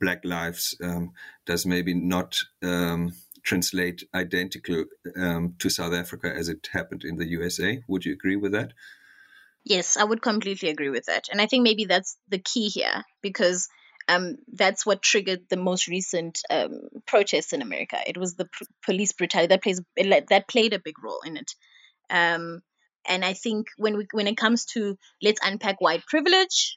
black 0.00 0.24
lives 0.24 0.76
um, 0.82 1.12
does 1.46 1.66
maybe 1.66 1.94
not 1.94 2.36
um, 2.62 3.12
translate 3.42 4.02
identical 4.14 4.84
um, 5.16 5.54
to 5.58 5.68
South 5.68 5.92
Africa 5.92 6.32
as 6.34 6.48
it 6.48 6.68
happened 6.72 7.04
in 7.04 7.16
the 7.16 7.26
USA. 7.28 7.82
Would 7.88 8.04
you 8.04 8.12
agree 8.12 8.36
with 8.36 8.52
that? 8.52 8.72
Yes, 9.64 9.96
I 9.96 10.04
would 10.04 10.22
completely 10.22 10.68
agree 10.68 10.90
with 10.90 11.06
that. 11.06 11.28
And 11.30 11.40
I 11.40 11.46
think 11.46 11.62
maybe 11.62 11.86
that's 11.86 12.16
the 12.28 12.38
key 12.38 12.68
here 12.68 13.04
because 13.22 13.68
um, 14.08 14.36
that's 14.52 14.84
what 14.84 15.02
triggered 15.02 15.48
the 15.48 15.56
most 15.56 15.88
recent 15.88 16.40
um, 16.50 16.80
protests 17.06 17.52
in 17.52 17.62
America. 17.62 17.98
It 18.06 18.18
was 18.18 18.34
the 18.34 18.44
pr- 18.44 18.64
police 18.84 19.12
brutality 19.12 19.48
that 19.48 19.62
plays 19.62 19.80
that 20.28 20.48
played 20.48 20.74
a 20.74 20.78
big 20.78 21.02
role 21.02 21.20
in 21.24 21.36
it. 21.38 21.50
Um, 22.10 22.60
and 23.06 23.24
I 23.24 23.32
think 23.32 23.68
when 23.76 23.96
we 23.96 24.06
when 24.12 24.26
it 24.26 24.36
comes 24.36 24.66
to 24.74 24.98
let's 25.22 25.40
unpack 25.42 25.80
white 25.80 26.04
privilege, 26.06 26.76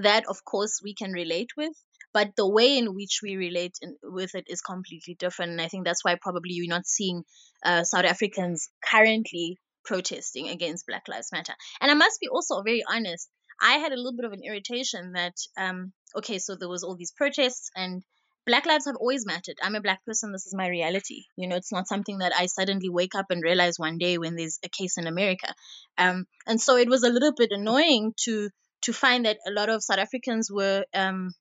that 0.00 0.24
of 0.28 0.44
course 0.44 0.80
we 0.82 0.94
can 0.94 1.12
relate 1.12 1.50
with, 1.56 1.72
but 2.12 2.34
the 2.36 2.48
way 2.48 2.78
in 2.78 2.94
which 2.94 3.20
we 3.22 3.36
relate 3.36 3.76
in, 3.82 3.96
with 4.02 4.34
it 4.34 4.44
is 4.48 4.60
completely 4.60 5.14
different. 5.14 5.52
And 5.52 5.60
I 5.60 5.68
think 5.68 5.84
that's 5.84 6.04
why 6.04 6.16
probably 6.20 6.52
you're 6.52 6.68
not 6.68 6.86
seeing 6.86 7.24
uh, 7.64 7.84
South 7.84 8.04
Africans 8.04 8.70
currently 8.84 9.58
protesting 9.84 10.48
against 10.48 10.86
Black 10.86 11.08
Lives 11.08 11.30
Matter. 11.32 11.54
And 11.80 11.90
I 11.90 11.94
must 11.94 12.20
be 12.20 12.28
also 12.28 12.62
very 12.62 12.84
honest. 12.88 13.28
I 13.60 13.78
had 13.78 13.92
a 13.92 13.96
little 13.96 14.14
bit 14.14 14.24
of 14.24 14.32
an 14.32 14.42
irritation 14.44 15.12
that 15.12 15.34
um, 15.56 15.92
okay, 16.16 16.38
so 16.38 16.54
there 16.54 16.68
was 16.68 16.84
all 16.84 16.96
these 16.96 17.12
protests 17.12 17.70
and 17.74 18.02
black 18.46 18.66
lives 18.66 18.86
have 18.86 18.96
always 18.96 19.26
mattered. 19.26 19.56
I'm 19.62 19.74
a 19.74 19.80
black 19.80 20.04
person. 20.06 20.32
This 20.32 20.46
is 20.46 20.54
my 20.54 20.68
reality. 20.68 21.24
You 21.36 21.48
know, 21.48 21.56
it's 21.56 21.72
not 21.72 21.86
something 21.86 22.18
that 22.18 22.32
I 22.36 22.46
suddenly 22.46 22.88
wake 22.88 23.14
up 23.14 23.26
and 23.30 23.42
realize 23.42 23.78
one 23.78 23.98
day 23.98 24.16
when 24.16 24.36
there's 24.36 24.58
a 24.64 24.68
case 24.68 24.96
in 24.96 25.06
America. 25.06 25.54
Um, 25.98 26.26
and 26.46 26.60
so 26.60 26.76
it 26.76 26.88
was 26.88 27.02
a 27.02 27.10
little 27.10 27.32
bit 27.36 27.50
annoying 27.52 28.14
to 28.24 28.48
to 28.82 28.92
find 28.92 29.26
that 29.26 29.38
a 29.46 29.50
lot 29.50 29.68
of 29.68 29.82
South 29.82 29.98
Africans 29.98 30.50
were 30.50 30.84
um, 30.94 31.32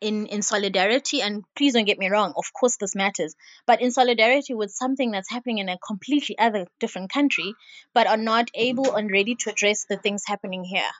in 0.00 0.26
in 0.26 0.42
solidarity. 0.42 1.22
And 1.22 1.44
please 1.56 1.74
don't 1.74 1.84
get 1.84 1.98
me 1.98 2.08
wrong. 2.08 2.32
Of 2.36 2.52
course, 2.52 2.76
this 2.76 2.94
matters, 2.94 3.34
but 3.66 3.80
in 3.80 3.90
solidarity 3.90 4.54
with 4.54 4.70
something 4.70 5.10
that's 5.10 5.30
happening 5.30 5.58
in 5.58 5.68
a 5.68 5.78
completely 5.78 6.38
other 6.38 6.66
different 6.80 7.12
country, 7.12 7.54
but 7.94 8.06
are 8.06 8.16
not 8.16 8.50
able 8.54 8.94
and 8.94 9.10
ready 9.10 9.34
to 9.36 9.50
address 9.50 9.86
the 9.88 9.96
things 9.96 10.24
happening 10.26 10.64
here. 10.64 10.90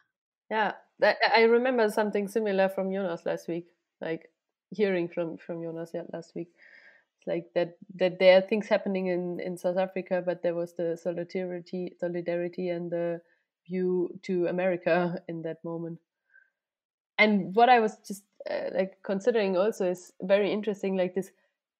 Yeah, 0.50 0.72
I 1.02 1.42
remember 1.42 1.90
something 1.90 2.28
similar 2.28 2.68
from 2.68 2.92
Jonas 2.92 3.26
last 3.26 3.48
week. 3.48 3.66
Like 4.00 4.30
hearing 4.70 5.08
from 5.08 5.36
from 5.38 5.62
Jonas 5.62 5.92
last 6.12 6.34
week. 6.34 6.48
It's 7.18 7.26
like 7.26 7.46
that 7.54 7.76
that 7.96 8.18
there 8.18 8.38
are 8.38 8.42
things 8.42 8.68
happening 8.68 9.06
in 9.06 9.40
in 9.40 9.56
South 9.56 9.76
Africa, 9.76 10.22
but 10.24 10.42
there 10.42 10.54
was 10.54 10.74
the 10.74 10.96
solidarity 10.96 11.94
solidarity 12.00 12.68
and 12.68 12.90
the 12.90 13.20
view 13.68 14.10
to 14.22 14.46
America 14.46 15.20
in 15.28 15.42
that 15.42 15.58
moment. 15.64 15.98
And 17.18 17.54
what 17.54 17.68
I 17.68 17.80
was 17.80 17.96
just 18.06 18.22
uh, 18.48 18.70
like 18.74 18.98
considering 19.04 19.56
also 19.56 19.90
is 19.90 20.12
very 20.22 20.52
interesting. 20.52 20.96
Like 20.96 21.14
this 21.14 21.30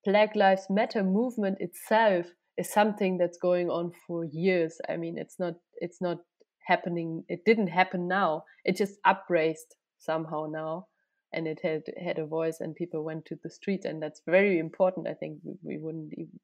Black 0.04 0.34
Lives 0.34 0.66
Matter 0.68 1.02
movement 1.02 1.58
itself 1.60 2.26
is 2.56 2.72
something 2.72 3.18
that's 3.18 3.38
going 3.38 3.70
on 3.70 3.92
for 4.06 4.24
years. 4.24 4.80
I 4.88 4.96
mean, 4.96 5.16
it's 5.18 5.38
not 5.38 5.54
it's 5.76 6.00
not 6.00 6.18
happening. 6.66 7.24
It 7.28 7.44
didn't 7.44 7.68
happen 7.68 8.08
now. 8.08 8.44
It 8.64 8.76
just 8.76 8.98
upraised 9.04 9.76
somehow 9.98 10.46
now 10.50 10.86
and 11.32 11.46
it 11.46 11.60
had 11.62 11.82
had 12.02 12.18
a 12.18 12.26
voice 12.26 12.58
and 12.60 12.74
people 12.74 13.04
went 13.04 13.24
to 13.26 13.38
the 13.42 13.50
street 13.50 13.84
and 13.84 14.02
that's 14.02 14.22
very 14.26 14.58
important 14.58 15.06
i 15.06 15.14
think 15.14 15.38
we, 15.44 15.54
we 15.62 15.78
wouldn't 15.78 16.12
even 16.14 16.40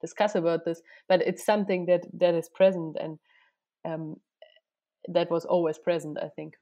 discuss 0.00 0.34
about 0.34 0.64
this 0.64 0.80
but 1.08 1.22
it's 1.22 1.44
something 1.44 1.86
that 1.86 2.02
that 2.12 2.34
is 2.34 2.48
present 2.48 2.96
and 3.00 3.18
um, 3.84 4.16
that 5.08 5.30
was 5.30 5.44
always 5.44 5.78
present 5.78 6.18
i 6.22 6.28
think 6.28 6.54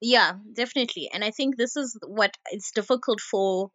yeah 0.00 0.34
definitely 0.52 1.10
and 1.12 1.24
i 1.24 1.30
think 1.30 1.56
this 1.56 1.76
is 1.76 1.98
what 2.06 2.36
it's 2.50 2.72
difficult 2.72 3.20
for 3.20 3.70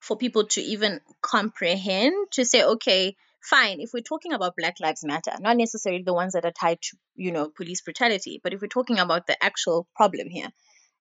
for 0.00 0.16
people 0.16 0.44
to 0.46 0.60
even 0.60 1.00
comprehend 1.22 2.14
to 2.30 2.44
say 2.44 2.62
okay 2.64 3.16
fine 3.42 3.80
if 3.80 3.90
we're 3.94 4.00
talking 4.00 4.32
about 4.32 4.56
black 4.56 4.74
lives 4.80 5.04
matter 5.04 5.32
not 5.40 5.56
necessarily 5.56 6.02
the 6.02 6.14
ones 6.14 6.32
that 6.32 6.44
are 6.44 6.52
tied 6.52 6.80
to 6.82 6.96
you 7.14 7.32
know 7.32 7.48
police 7.48 7.80
brutality 7.82 8.40
but 8.42 8.52
if 8.52 8.60
we're 8.60 8.68
talking 8.68 8.98
about 8.98 9.26
the 9.26 9.42
actual 9.42 9.86
problem 9.96 10.28
here 10.28 10.48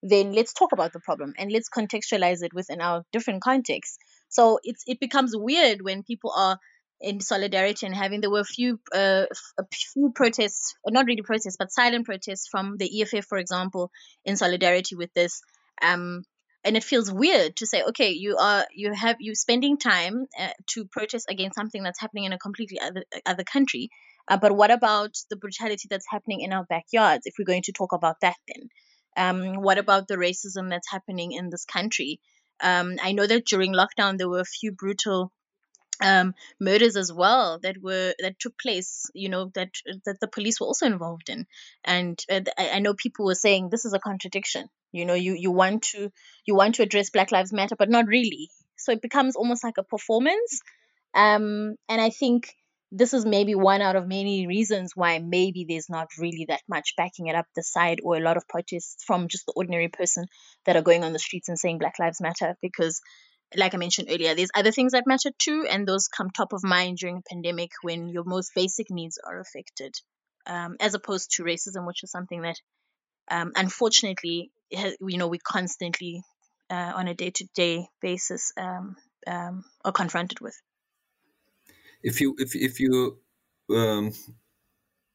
then 0.03 0.31
let's 0.33 0.53
talk 0.53 0.71
about 0.71 0.93
the 0.93 0.99
problem 0.99 1.33
and 1.37 1.51
let's 1.51 1.69
contextualize 1.69 2.43
it 2.43 2.53
within 2.53 2.81
our 2.81 3.03
different 3.11 3.41
contexts. 3.41 3.97
So 4.29 4.59
it's 4.63 4.83
it 4.87 4.99
becomes 4.99 5.35
weird 5.35 5.81
when 5.81 6.03
people 6.03 6.33
are 6.35 6.59
in 6.99 7.19
solidarity 7.19 7.85
and 7.85 7.95
having 7.95 8.21
there 8.21 8.31
were 8.31 8.39
a 8.39 8.43
few 8.43 8.79
uh, 8.93 9.25
a 9.59 9.63
few 9.71 10.11
protests, 10.13 10.75
not 10.87 11.05
really 11.05 11.21
protests, 11.21 11.57
but 11.57 11.71
silent 11.71 12.05
protests 12.05 12.47
from 12.47 12.77
the 12.77 13.01
EFF, 13.01 13.25
for 13.25 13.37
example, 13.37 13.91
in 14.25 14.35
solidarity 14.35 14.95
with 14.95 15.13
this. 15.13 15.41
Um, 15.81 16.23
and 16.63 16.75
it 16.75 16.83
feels 16.83 17.11
weird 17.11 17.55
to 17.57 17.67
say, 17.67 17.83
okay, 17.89 18.11
you 18.11 18.37
are 18.37 18.65
you 18.73 18.93
have 18.93 19.17
you 19.19 19.35
spending 19.35 19.77
time 19.77 20.25
uh, 20.39 20.49
to 20.73 20.85
protest 20.85 21.27
against 21.29 21.55
something 21.55 21.83
that's 21.83 21.99
happening 21.99 22.25
in 22.25 22.33
a 22.33 22.39
completely 22.39 22.79
other 22.79 23.03
other 23.25 23.43
country. 23.43 23.89
Uh, 24.27 24.37
but 24.37 24.53
what 24.53 24.71
about 24.71 25.15
the 25.29 25.37
brutality 25.37 25.87
that's 25.89 26.05
happening 26.09 26.41
in 26.41 26.51
our 26.51 26.65
backyards? 26.65 27.25
If 27.25 27.35
we're 27.39 27.45
going 27.45 27.63
to 27.63 27.71
talk 27.71 27.93
about 27.93 28.17
that, 28.21 28.35
then 28.47 28.69
um, 29.15 29.61
what 29.61 29.77
about 29.77 30.07
the 30.07 30.15
racism 30.15 30.69
that's 30.69 30.91
happening 30.91 31.31
in 31.31 31.49
this 31.49 31.63
country? 31.63 32.19
Um, 32.59 32.97
I 33.01 33.13
know 33.13 33.25
that 33.25 33.45
during 33.45 33.73
lockdown 33.73 34.17
there 34.17 34.29
were 34.29 34.41
a 34.41 34.45
few 34.45 34.71
brutal 34.71 35.31
um, 36.01 36.33
murders 36.59 36.95
as 36.95 37.11
well 37.11 37.59
that 37.59 37.77
were 37.81 38.13
that 38.19 38.39
took 38.39 38.57
place. 38.57 39.09
You 39.13 39.29
know 39.29 39.51
that 39.55 39.69
that 40.05 40.19
the 40.19 40.27
police 40.27 40.59
were 40.59 40.67
also 40.67 40.85
involved 40.85 41.29
in, 41.29 41.45
and 41.83 42.21
uh, 42.29 42.41
I, 42.57 42.71
I 42.75 42.79
know 42.79 42.93
people 42.93 43.25
were 43.25 43.35
saying 43.35 43.69
this 43.69 43.85
is 43.85 43.93
a 43.93 43.99
contradiction. 43.99 44.69
You 44.91 45.05
know, 45.05 45.13
you 45.13 45.33
you 45.33 45.51
want 45.51 45.83
to 45.93 46.11
you 46.45 46.55
want 46.55 46.75
to 46.75 46.83
address 46.83 47.09
Black 47.09 47.31
Lives 47.31 47.53
Matter, 47.53 47.75
but 47.77 47.89
not 47.89 48.07
really. 48.07 48.49
So 48.77 48.91
it 48.91 49.01
becomes 49.01 49.35
almost 49.35 49.63
like 49.63 49.77
a 49.77 49.83
performance. 49.83 50.61
Um, 51.13 51.75
and 51.89 51.99
I 51.99 52.09
think 52.09 52.53
this 52.91 53.13
is 53.13 53.25
maybe 53.25 53.53
one 53.55 53.81
out 53.81 53.95
of 53.95 54.07
many 54.07 54.47
reasons 54.47 54.93
why 54.95 55.19
maybe 55.19 55.65
there's 55.67 55.89
not 55.89 56.07
really 56.17 56.45
that 56.47 56.61
much 56.69 56.95
backing 56.95 57.27
it 57.27 57.35
up 57.35 57.45
the 57.55 57.63
side 57.63 57.99
or 58.03 58.15
a 58.15 58.21
lot 58.21 58.37
of 58.37 58.47
protests 58.47 59.03
from 59.03 59.27
just 59.27 59.45
the 59.45 59.53
ordinary 59.55 59.89
person 59.89 60.25
that 60.65 60.77
are 60.77 60.81
going 60.81 61.03
on 61.03 61.11
the 61.11 61.19
streets 61.19 61.49
and 61.49 61.59
saying 61.59 61.79
Black 61.79 61.95
Lives 61.99 62.21
Matter 62.21 62.55
because 62.61 63.01
like 63.55 63.73
I 63.73 63.77
mentioned 63.77 64.09
earlier, 64.11 64.35
there's 64.35 64.51
other 64.55 64.71
things 64.71 64.91
that 64.91 65.07
matter 65.07 65.31
too, 65.39 65.65
and 65.69 65.87
those 65.87 66.07
come 66.07 66.29
top 66.29 66.53
of 66.53 66.63
mind 66.63 66.97
during 66.97 67.17
a 67.17 67.29
pandemic 67.29 67.71
when 67.81 68.09
your 68.09 68.23
most 68.23 68.51
basic 68.55 68.89
needs 68.89 69.17
are 69.23 69.39
affected, 69.39 69.95
um, 70.45 70.75
as 70.79 70.93
opposed 70.93 71.31
to 71.31 71.43
racism, 71.43 71.87
which 71.87 72.03
is 72.03 72.11
something 72.11 72.41
that, 72.41 72.59
um, 73.29 73.51
unfortunately, 73.55 74.51
you 74.69 75.17
know, 75.17 75.27
we 75.27 75.37
constantly, 75.37 76.21
uh, 76.69 76.91
on 76.95 77.07
a 77.07 77.13
day-to-day 77.13 77.87
basis, 78.01 78.51
um, 78.57 78.95
um 79.25 79.63
are 79.83 79.91
confronted 79.91 80.39
with. 80.39 80.55
If 82.03 82.21
you 82.21 82.35
if 82.37 82.55
if 82.55 82.79
you 82.79 83.17
um, 83.69 84.13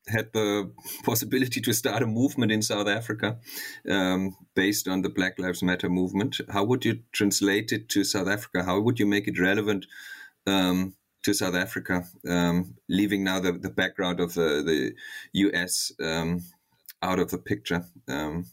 had 0.08 0.32
the 0.32 0.72
possibility 1.04 1.60
to 1.60 1.72
start 1.72 2.02
a 2.02 2.06
movement 2.06 2.52
in 2.52 2.62
South 2.62 2.88
Africa 2.88 3.38
um, 3.88 4.36
based 4.54 4.88
on 4.88 5.02
the 5.02 5.08
Black 5.08 5.38
Lives 5.38 5.62
Matter 5.62 5.88
movement, 5.88 6.40
how 6.50 6.64
would 6.64 6.84
you 6.84 7.00
translate 7.12 7.72
it 7.72 7.88
to 7.90 8.04
South 8.04 8.28
Africa? 8.28 8.64
How 8.64 8.80
would 8.80 8.98
you 8.98 9.06
make 9.06 9.28
it 9.28 9.38
relevant 9.38 9.86
um, 10.46 10.94
to 11.22 11.32
South 11.32 11.54
Africa, 11.54 12.04
um, 12.28 12.74
leaving 12.88 13.22
now 13.22 13.38
the, 13.38 13.52
the 13.52 13.70
background 13.70 14.20
of 14.20 14.34
the, 14.34 14.62
the 14.64 14.94
US 15.32 15.92
um, 16.02 16.44
out 17.00 17.18
of 17.18 17.30
the 17.30 17.38
picture? 17.38 17.84
Um, 18.08 18.46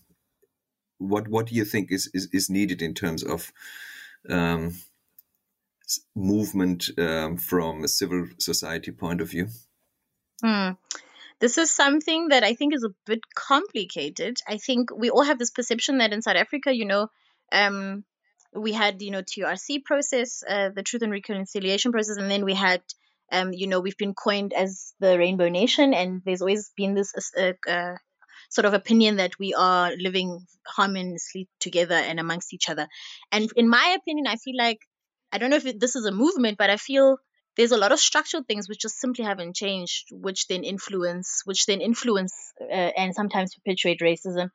what 0.99 1.29
what 1.29 1.47
do 1.47 1.55
you 1.55 1.63
think 1.63 1.91
is, 1.91 2.09
is, 2.13 2.27
is 2.33 2.49
needed 2.49 2.81
in 2.81 2.93
terms 2.93 3.23
of 3.23 3.53
um, 4.29 4.75
movement 6.13 6.89
from 7.39 7.83
a 7.83 7.87
civil 7.87 8.27
society 8.37 8.91
point 8.91 9.21
of 9.21 9.29
view? 9.29 9.47
Hmm. 10.43 10.71
This 11.39 11.57
is 11.57 11.71
something 11.71 12.29
that 12.29 12.43
I 12.43 12.53
think 12.53 12.73
is 12.73 12.83
a 12.83 12.93
bit 13.05 13.21
complicated. 13.33 14.37
I 14.47 14.57
think 14.57 14.89
we 14.95 15.09
all 15.09 15.23
have 15.23 15.39
this 15.39 15.51
perception 15.51 15.99
that 15.99 16.11
in 16.11 16.21
South 16.21 16.35
Africa, 16.35 16.75
you 16.75 16.85
know, 16.85 17.07
um, 17.51 18.03
we 18.53 18.73
had, 18.73 19.01
you 19.01 19.11
know, 19.11 19.21
TRC 19.21 19.83
process, 19.85 20.43
uh, 20.47 20.69
the 20.75 20.83
Truth 20.83 21.03
and 21.03 21.11
Reconciliation 21.11 21.91
process, 21.91 22.17
and 22.17 22.29
then 22.29 22.43
we 22.43 22.53
had, 22.53 22.81
um, 23.31 23.53
you 23.53 23.67
know, 23.67 23.79
we've 23.79 23.97
been 23.97 24.13
coined 24.13 24.53
as 24.53 24.93
the 24.99 25.17
Rainbow 25.17 25.49
Nation, 25.49 25.93
and 25.93 26.21
there's 26.25 26.41
always 26.41 26.71
been 26.75 26.93
this 26.93 27.13
uh, 27.37 27.53
uh, 27.69 27.95
sort 28.49 28.65
of 28.65 28.73
opinion 28.73 29.17
that 29.17 29.37
we 29.39 29.53
are 29.53 29.91
living 29.97 30.45
harmoniously 30.67 31.47
together 31.59 31.95
and 31.95 32.19
amongst 32.19 32.53
each 32.53 32.69
other. 32.69 32.87
And 33.31 33.49
in 33.55 33.69
my 33.69 33.95
opinion, 33.99 34.27
I 34.27 34.35
feel 34.35 34.57
like 34.57 34.79
I 35.31 35.37
don't 35.37 35.51
know 35.51 35.57
if 35.57 35.79
this 35.79 35.95
is 35.95 36.05
a 36.05 36.11
movement, 36.11 36.57
but 36.57 36.69
I 36.69 36.77
feel 36.77 37.17
there's 37.57 37.71
a 37.71 37.77
lot 37.77 37.91
of 37.91 37.99
structural 37.99 38.43
things 38.43 38.69
which 38.69 38.79
just 38.79 38.99
simply 38.99 39.25
haven't 39.25 39.55
changed, 39.55 40.07
which 40.11 40.47
then 40.47 40.63
influence, 40.63 41.41
which 41.45 41.65
then 41.65 41.81
influence 41.81 42.33
uh, 42.61 42.91
and 42.97 43.13
sometimes 43.13 43.55
perpetuate 43.55 43.99
racism. 43.99 44.49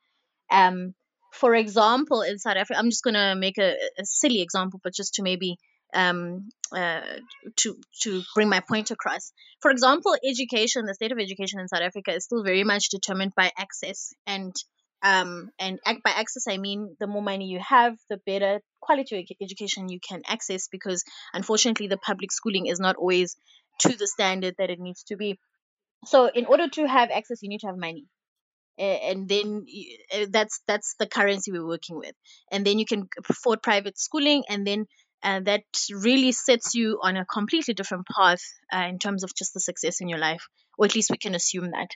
Um, 0.51 0.93
for 1.33 1.53
example, 1.53 2.21
in 2.21 2.39
South 2.39 2.55
Africa, 2.55 2.79
I'm 2.79 2.89
just 2.89 3.03
gonna 3.03 3.35
make 3.35 3.57
a, 3.57 3.75
a 3.99 4.05
silly 4.05 4.41
example, 4.41 4.79
but 4.83 4.93
just 4.93 5.15
to 5.15 5.23
maybe 5.23 5.57
um, 5.93 6.49
uh, 6.75 7.01
to 7.57 7.77
to 8.01 8.21
bring 8.33 8.49
my 8.49 8.59
point 8.59 8.91
across. 8.91 9.31
For 9.61 9.71
example, 9.71 10.15
education, 10.23 10.85
the 10.85 10.93
state 10.93 11.11
of 11.11 11.19
education 11.19 11.59
in 11.59 11.67
South 11.67 11.81
Africa 11.81 12.13
is 12.13 12.25
still 12.25 12.43
very 12.43 12.63
much 12.63 12.89
determined 12.89 13.33
by 13.35 13.51
access 13.57 14.13
and 14.25 14.55
um, 15.05 15.51
and 15.59 15.79
by 15.85 16.09
access, 16.09 16.47
I 16.49 16.57
mean 16.57 16.95
the 16.99 17.05
more 17.05 17.21
money 17.21 17.45
you 17.45 17.59
have, 17.59 17.95
the 18.09 18.17
better 18.25 18.59
quality 18.81 19.27
education 19.39 19.87
you 19.87 19.99
can 19.99 20.23
access 20.27 20.67
because 20.67 21.03
unfortunately 21.31 21.87
the 21.87 21.97
public 21.97 22.31
schooling 22.31 22.65
is 22.65 22.79
not 22.79 22.95
always 22.95 23.37
to 23.81 23.95
the 23.95 24.07
standard 24.07 24.55
that 24.57 24.71
it 24.71 24.79
needs 24.79 25.03
to 25.03 25.15
be. 25.15 25.37
So, 26.05 26.25
in 26.25 26.47
order 26.47 26.67
to 26.69 26.87
have 26.87 27.11
access, 27.11 27.43
you 27.43 27.49
need 27.49 27.59
to 27.59 27.67
have 27.67 27.77
money. 27.77 28.05
And 28.79 29.29
then 29.29 29.67
uh, 30.11 30.25
that's 30.31 30.61
that's 30.67 30.95
the 30.97 31.05
currency 31.05 31.51
we're 31.51 31.67
working 31.67 31.97
with. 31.97 32.15
And 32.51 32.65
then 32.65 32.79
you 32.79 32.85
can 32.87 33.07
afford 33.29 33.61
private 33.61 33.99
schooling 33.99 34.43
and 34.49 34.65
then 34.65 34.87
uh, 35.21 35.41
that 35.41 35.63
really 35.91 36.31
sets 36.31 36.73
you 36.73 36.99
on 37.03 37.15
a 37.15 37.25
completely 37.25 37.75
different 37.75 38.07
path 38.07 38.41
uh, 38.73 38.87
in 38.89 38.97
terms 38.97 39.23
of 39.23 39.35
just 39.35 39.53
the 39.53 39.59
success 39.59 40.01
in 40.01 40.09
your 40.09 40.19
life 40.19 40.47
or 40.77 40.85
at 40.85 40.95
least 40.95 41.11
we 41.11 41.17
can 41.17 41.35
assume 41.35 41.71
that 41.71 41.89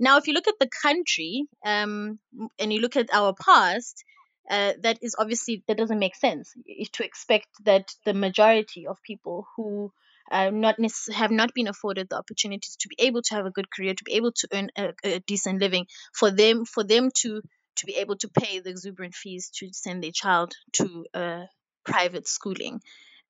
now 0.00 0.16
if 0.16 0.26
you 0.26 0.34
look 0.34 0.48
at 0.48 0.58
the 0.58 0.68
country 0.82 1.44
um, 1.64 2.18
and 2.58 2.72
you 2.72 2.80
look 2.80 2.96
at 2.96 3.12
our 3.12 3.34
past 3.34 4.04
uh, 4.50 4.72
that 4.82 4.98
is 5.02 5.14
obviously 5.18 5.62
that 5.68 5.76
doesn't 5.76 5.98
make 6.00 6.16
sense 6.16 6.52
to 6.92 7.04
expect 7.04 7.46
that 7.64 7.94
the 8.04 8.14
majority 8.14 8.86
of 8.86 9.02
people 9.02 9.46
who 9.56 9.92
uh, 10.30 10.50
not 10.50 10.76
have 11.14 11.30
not 11.30 11.52
been 11.54 11.68
afforded 11.68 12.08
the 12.08 12.16
opportunities 12.16 12.76
to 12.76 12.88
be 12.88 12.96
able 12.98 13.22
to 13.22 13.34
have 13.34 13.46
a 13.46 13.50
good 13.50 13.70
career, 13.70 13.94
to 13.94 14.04
be 14.04 14.12
able 14.12 14.32
to 14.32 14.48
earn 14.52 14.70
a, 14.76 14.92
a 15.04 15.18
decent 15.20 15.60
living, 15.60 15.86
for 16.12 16.30
them 16.30 16.64
for 16.64 16.84
them 16.84 17.10
to 17.18 17.42
to 17.76 17.86
be 17.86 17.96
able 17.96 18.16
to 18.16 18.28
pay 18.28 18.60
the 18.60 18.70
exuberant 18.70 19.14
fees 19.14 19.50
to 19.54 19.68
send 19.72 20.02
their 20.02 20.12
child 20.12 20.52
to 20.72 21.06
uh, 21.14 21.44
private 21.84 22.28
schooling. 22.28 22.80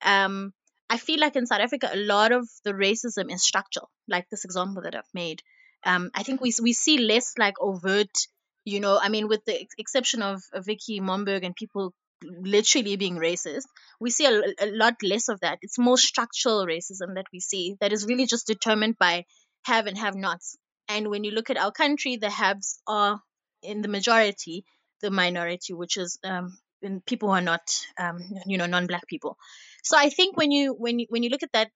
Um, 0.02 0.52
I 0.88 0.96
feel 0.96 1.20
like 1.20 1.36
in 1.36 1.46
South 1.46 1.60
Africa, 1.60 1.90
a 1.92 1.96
lot 1.96 2.32
of 2.32 2.48
the 2.64 2.72
racism 2.72 3.32
is 3.32 3.44
structural, 3.44 3.90
like 4.08 4.28
this 4.28 4.44
example 4.44 4.82
that 4.82 4.94
I've 4.94 5.14
made. 5.14 5.42
Um, 5.84 6.10
I 6.14 6.22
think 6.22 6.40
we 6.40 6.52
we 6.62 6.72
see 6.72 6.98
less 6.98 7.34
like 7.38 7.54
overt, 7.60 8.16
you 8.64 8.80
know. 8.80 8.98
I 9.00 9.08
mean, 9.08 9.28
with 9.28 9.44
the 9.44 9.60
ex- 9.60 9.74
exception 9.78 10.22
of, 10.22 10.42
Vicki 10.54 11.00
Momberg 11.00 11.44
and 11.44 11.54
people 11.54 11.94
literally 12.22 12.96
being 12.96 13.16
racist. 13.16 13.64
We 13.98 14.10
see 14.10 14.26
a, 14.26 14.42
a 14.60 14.70
lot 14.70 14.96
less 15.02 15.28
of 15.28 15.40
that. 15.40 15.58
It's 15.62 15.78
more 15.78 15.96
structural 15.96 16.66
racism 16.66 17.14
that 17.14 17.26
we 17.32 17.40
see 17.40 17.76
that 17.80 17.92
is 17.92 18.06
really 18.06 18.26
just 18.26 18.46
determined 18.46 18.96
by 18.98 19.24
have 19.64 19.86
and 19.86 19.96
have 19.98 20.14
nots. 20.14 20.56
And 20.88 21.08
when 21.08 21.24
you 21.24 21.30
look 21.30 21.50
at 21.50 21.56
our 21.56 21.72
country, 21.72 22.16
the 22.16 22.30
haves 22.30 22.80
are 22.86 23.20
in 23.62 23.80
the 23.80 23.88
majority, 23.88 24.64
the 25.00 25.10
minority, 25.10 25.72
which 25.72 25.96
is 25.96 26.18
um, 26.24 26.58
in 26.82 27.00
people 27.00 27.28
who 27.28 27.34
are 27.34 27.40
not, 27.40 27.62
um, 27.98 28.18
you 28.46 28.58
know, 28.58 28.66
non-black 28.66 29.06
people. 29.06 29.36
So 29.82 29.96
I 29.96 30.10
think 30.10 30.36
when 30.36 30.50
you 30.50 30.74
when 30.74 30.98
you 30.98 31.06
when 31.08 31.22
you 31.22 31.30
look 31.30 31.42
at 31.42 31.52
that, 31.52 31.70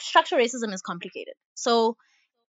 structural 0.00 0.40
racism 0.40 0.72
is 0.74 0.82
complicated. 0.82 1.34
So 1.54 1.96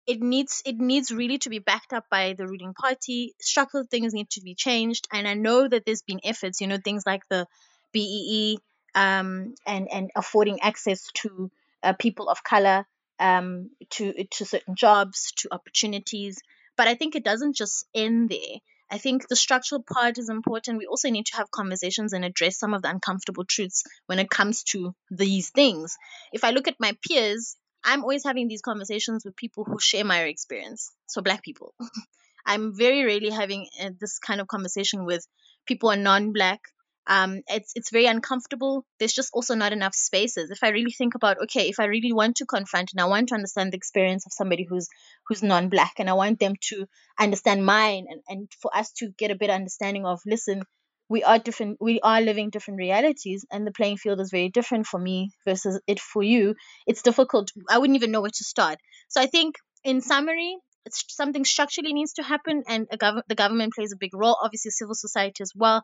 it 0.07 0.21
needs 0.21 0.63
it 0.67 0.77
needs 0.77 1.11
really 1.11 1.39
to 1.39 1.51
be 1.51 1.59
backed 1.59 1.93
up 1.93 2.05
by 2.11 2.35
the 2.35 2.47
ruling 2.47 2.75
party. 2.75 3.35
Structural 3.41 3.85
things 3.85 4.13
need 4.15 4.31
to 4.31 4.41
be 4.41 4.55
changed, 4.55 5.09
and 5.13 5.27
I 5.27 5.35
know 5.35 5.67
that 5.67 5.85
there's 5.87 6.03
been 6.03 6.21
efforts. 6.25 6.61
You 6.61 6.67
know, 6.67 6.79
things 6.83 7.05
like 7.07 7.23
the 7.29 7.47
BEE 7.93 8.59
um, 8.95 9.55
and 9.67 9.89
and 9.91 10.11
affording 10.15 10.61
access 10.61 11.11
to 11.15 11.51
uh, 11.83 11.93
people 11.95 12.29
of 12.29 12.43
color 12.45 12.87
um, 13.19 13.71
to 13.91 14.25
to 14.25 14.45
certain 14.45 14.75
jobs, 14.75 15.33
to 15.39 15.49
opportunities. 15.53 16.39
But 16.77 16.89
I 16.89 16.95
think 16.95 17.15
it 17.15 17.25
doesn't 17.25 17.57
just 17.57 17.87
end 17.95 18.31
there. 18.31 18.59
I 18.91 18.99
think 18.99 19.27
the 19.29 19.37
structural 19.37 19.83
part 19.83 20.19
is 20.19 20.29
important. 20.29 20.79
We 20.79 20.87
also 20.87 21.09
need 21.09 21.27
to 21.27 21.37
have 21.37 21.51
conversations 21.51 22.13
and 22.13 22.25
address 22.25 22.59
some 22.59 22.75
of 22.75 22.83
the 22.83 22.91
uncomfortable 22.91 23.45
truths 23.45 23.83
when 24.07 24.19
it 24.19 24.29
comes 24.29 24.63
to 24.65 24.95
these 25.11 25.51
things. 25.51 25.97
If 26.33 26.45
I 26.45 26.51
look 26.51 26.69
at 26.69 26.79
my 26.79 26.97
peers, 27.09 27.57
I'm 27.85 28.03
always 28.03 28.25
having 28.25 28.49
these 28.49 28.63
conversations 28.63 29.25
with 29.25 29.37
people 29.37 29.65
who 29.65 29.79
share 29.79 30.05
my 30.05 30.23
experience. 30.23 30.93
So, 31.07 31.23
black 31.23 31.43
people. 31.43 31.75
I'm 32.47 32.77
very 32.77 33.05
rarely 33.05 33.31
having 33.31 33.69
uh, 33.81 33.91
this 34.01 34.19
kind 34.19 34.41
of 34.41 34.49
conversation 34.49 35.05
with 35.05 35.27
people 35.67 35.91
who 35.91 35.95
are 35.95 36.03
non 36.03 36.33
black. 36.33 36.61
Um, 37.07 37.43
it's 37.49 37.73
it's 37.75 37.91
very 37.91 38.07
uncomfortable. 38.07 38.87
There's 38.99 39.13
just 39.13 39.31
also 39.35 39.55
not 39.55 39.73
enough 39.73 39.95
spaces. 39.95 40.51
If 40.51 40.61
I 40.63 40.71
really 40.71 40.93
think 40.93 41.15
about, 41.15 41.37
okay, 41.45 41.69
if 41.69 41.79
I 41.79 41.85
really 41.85 42.13
want 42.13 42.37
to 42.37 42.47
confront 42.47 42.93
and 42.93 43.01
I 43.01 43.05
want 43.05 43.29
to 43.29 43.35
understand 43.35 43.73
the 43.73 43.77
experience 43.77 44.25
of 44.25 44.33
somebody 44.33 44.65
who's 44.65 44.89
who's 45.29 45.43
non-black, 45.43 45.95
and 45.99 46.09
I 46.09 46.15
want 46.15 46.41
them 46.41 46.55
to 46.69 46.87
understand 47.19 47.67
mine, 47.67 48.07
and, 48.09 48.23
and 48.29 48.49
for 48.61 48.75
us 48.75 48.91
to 48.99 49.11
get 49.19 49.31
a 49.31 49.35
better 49.35 49.53
understanding 49.53 50.07
of, 50.07 50.21
listen, 50.25 50.63
we 51.09 51.23
are 51.23 51.39
different 51.39 51.79
we 51.81 52.01
are 52.01 52.21
living 52.21 52.51
different 52.51 52.79
realities 52.79 53.45
and 53.51 53.67
the 53.67 53.73
playing 53.73 53.97
field 53.97 54.21
is 54.21 54.31
very 54.31 54.49
different 54.49 54.87
for 54.87 54.99
me 54.99 55.31
versus 55.45 55.81
it 55.87 56.01
for 56.01 56.23
you. 56.23 56.55
It's 56.87 57.03
difficult. 57.03 57.51
I 57.69 57.79
wouldn't 57.79 57.97
even 57.97 58.11
know 58.11 58.23
where 58.23 58.31
to 58.31 58.45
start. 58.45 58.79
So 59.09 59.21
i 59.21 59.27
think 59.27 59.57
in 59.85 60.01
summary 60.01 60.57
something 60.91 61.45
structurally 61.45 61.93
needs 61.95 62.15
to 62.15 62.23
happen 62.23 62.63
and 62.69 62.89
gov- 62.89 63.23
the 63.29 63.35
government 63.35 63.73
plays 63.75 63.93
a 63.93 63.97
big 63.97 64.15
role 64.15 64.37
obviously 64.43 64.71
civil 64.71 64.95
society 64.95 65.43
as 65.43 65.53
well 65.55 65.83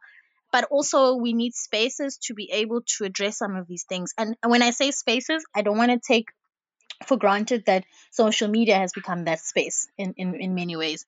but 0.52 0.64
also 0.64 1.14
we 1.14 1.32
need 1.32 1.54
spaces 1.54 2.18
to 2.18 2.34
be 2.34 2.50
able 2.52 2.82
to 2.82 3.04
address 3.04 3.38
some 3.38 3.54
of 3.56 3.66
these 3.68 3.84
things. 3.88 4.12
And 4.18 4.36
when 4.44 4.62
i 4.62 4.70
say 4.70 4.90
spaces 4.90 5.44
i 5.54 5.62
don't 5.62 5.78
want 5.78 5.90
to 5.92 6.00
take 6.12 6.26
for 7.06 7.16
granted 7.16 7.64
that 7.66 7.84
social 8.10 8.48
media 8.48 8.76
has 8.76 8.92
become 8.92 9.24
that 9.24 9.40
space 9.40 9.88
in, 9.96 10.14
in, 10.16 10.34
in 10.34 10.54
many 10.54 10.76
ways. 10.76 11.06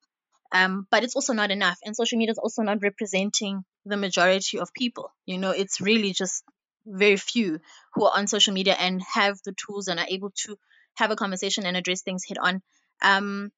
Um, 0.52 0.86
but 0.90 1.02
it's 1.04 1.16
also 1.16 1.32
not 1.32 1.50
enough. 1.50 1.78
And 1.84 1.96
social 1.96 2.18
media 2.18 2.32
is 2.32 2.38
also 2.38 2.62
not 2.62 2.82
representing 2.82 3.64
the 3.84 3.96
majority 3.96 4.58
of 4.58 4.72
people. 4.74 5.12
You 5.26 5.38
know, 5.38 5.50
it's 5.50 5.80
really 5.80 6.12
just 6.12 6.44
very 6.86 7.16
few 7.16 7.60
who 7.94 8.04
are 8.04 8.16
on 8.16 8.26
social 8.26 8.54
media 8.54 8.74
and 8.78 9.02
have 9.14 9.38
the 9.44 9.54
tools 9.54 9.88
and 9.88 10.00
are 10.00 10.06
able 10.08 10.32
to 10.44 10.56
have 10.94 11.10
a 11.10 11.16
conversation 11.16 11.66
and 11.66 11.76
address 11.76 12.02
things 12.02 12.24
head 12.24 12.38
on. 12.40 12.62
Um, 13.02 13.52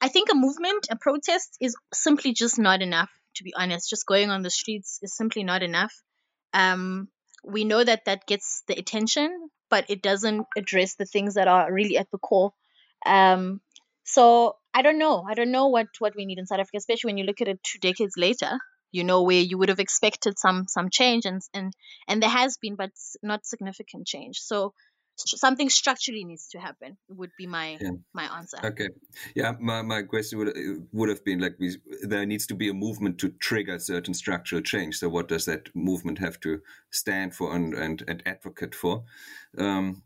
I 0.00 0.08
think 0.08 0.30
a 0.30 0.34
movement, 0.34 0.86
a 0.90 0.96
protest 0.96 1.56
is 1.60 1.76
simply 1.92 2.32
just 2.32 2.58
not 2.58 2.82
enough, 2.82 3.10
to 3.36 3.44
be 3.44 3.52
honest. 3.54 3.90
Just 3.90 4.06
going 4.06 4.30
on 4.30 4.42
the 4.42 4.50
streets 4.50 4.98
is 5.02 5.16
simply 5.16 5.44
not 5.44 5.62
enough. 5.62 5.92
Um, 6.52 7.08
we 7.44 7.64
know 7.64 7.82
that 7.82 8.04
that 8.06 8.26
gets 8.26 8.62
the 8.68 8.78
attention, 8.78 9.50
but 9.70 9.86
it 9.88 10.02
doesn't 10.02 10.46
address 10.56 10.94
the 10.94 11.04
things 11.04 11.34
that 11.34 11.48
are 11.48 11.72
really 11.72 11.98
at 11.98 12.10
the 12.10 12.18
core. 12.18 12.52
Um, 13.04 13.60
so 14.04 14.56
I 14.72 14.82
don't 14.82 14.98
know. 14.98 15.24
I 15.28 15.34
don't 15.34 15.50
know 15.50 15.68
what 15.68 15.88
what 15.98 16.14
we 16.16 16.24
need 16.24 16.38
in 16.38 16.46
South 16.46 16.60
Africa, 16.60 16.78
especially 16.78 17.08
when 17.08 17.18
you 17.18 17.24
look 17.24 17.40
at 17.40 17.48
it 17.48 17.60
two 17.62 17.78
decades 17.78 18.14
later. 18.16 18.58
You 18.92 19.04
know 19.04 19.22
where 19.22 19.40
you 19.40 19.58
would 19.58 19.68
have 19.68 19.80
expected 19.80 20.38
some 20.38 20.66
some 20.68 20.90
change, 20.90 21.26
and 21.26 21.42
and 21.54 21.72
and 22.06 22.22
there 22.22 22.30
has 22.30 22.56
been, 22.56 22.76
but 22.76 22.90
not 23.22 23.46
significant 23.46 24.06
change. 24.06 24.38
So 24.40 24.72
something 25.18 25.68
structurally 25.68 26.24
needs 26.24 26.48
to 26.48 26.58
happen 26.58 26.96
would 27.08 27.30
be 27.36 27.46
my 27.46 27.76
yeah. 27.80 27.90
my 28.14 28.24
answer. 28.36 28.58
Okay. 28.64 28.88
Yeah 29.34 29.52
my, 29.58 29.82
my 29.82 30.02
question 30.02 30.38
would 30.38 30.56
would 30.92 31.08
have 31.08 31.24
been 31.24 31.40
like 31.40 31.56
we, 31.58 31.76
there 32.02 32.26
needs 32.26 32.46
to 32.46 32.54
be 32.54 32.68
a 32.68 32.74
movement 32.74 33.18
to 33.18 33.30
trigger 33.30 33.78
certain 33.78 34.14
structural 34.14 34.62
change. 34.62 34.96
So 34.96 35.08
what 35.08 35.28
does 35.28 35.44
that 35.46 35.74
movement 35.74 36.18
have 36.18 36.38
to 36.40 36.60
stand 36.90 37.34
for 37.34 37.54
and 37.54 37.74
and, 37.74 38.02
and 38.06 38.22
advocate 38.26 38.74
for? 38.74 39.04
Um, 39.56 40.02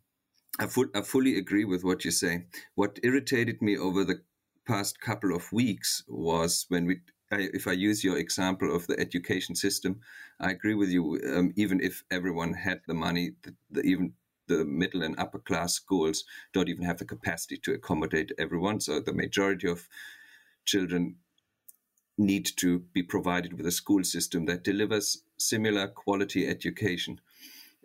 I, 0.58 0.66
I 0.94 1.02
fully 1.02 1.38
agree 1.38 1.64
with 1.64 1.82
what 1.84 2.04
you 2.04 2.10
say 2.10 2.46
what 2.74 2.98
irritated 3.02 3.62
me 3.62 3.76
over 3.76 4.04
the 4.04 4.22
past 4.66 5.00
couple 5.00 5.34
of 5.34 5.52
weeks 5.52 6.04
was 6.08 6.66
when 6.68 6.86
we 6.86 7.00
if 7.38 7.66
I 7.66 7.72
use 7.72 8.04
your 8.04 8.18
example 8.18 8.74
of 8.74 8.86
the 8.86 8.98
education 8.98 9.54
system, 9.54 10.00
I 10.40 10.50
agree 10.50 10.74
with 10.74 10.90
you. 10.90 11.20
Um, 11.34 11.52
even 11.56 11.80
if 11.80 12.04
everyone 12.10 12.54
had 12.54 12.80
the 12.86 12.94
money, 12.94 13.32
the, 13.42 13.54
the, 13.70 13.82
even 13.82 14.12
the 14.48 14.64
middle 14.64 15.02
and 15.02 15.18
upper 15.18 15.38
class 15.38 15.74
schools 15.74 16.24
don't 16.52 16.68
even 16.68 16.84
have 16.84 16.98
the 16.98 17.04
capacity 17.04 17.56
to 17.58 17.72
accommodate 17.72 18.32
everyone. 18.38 18.80
So 18.80 19.00
the 19.00 19.12
majority 19.12 19.68
of 19.68 19.88
children 20.64 21.16
need 22.18 22.46
to 22.56 22.80
be 22.92 23.02
provided 23.02 23.54
with 23.54 23.66
a 23.66 23.72
school 23.72 24.04
system 24.04 24.44
that 24.46 24.64
delivers 24.64 25.22
similar 25.38 25.88
quality 25.88 26.46
education. 26.46 27.20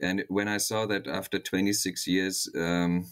And 0.02 0.26
when 0.28 0.48
I 0.48 0.58
saw 0.58 0.86
that 0.88 1.08
after 1.08 1.40
26 1.40 2.08
years, 2.08 2.50
um, 2.56 3.08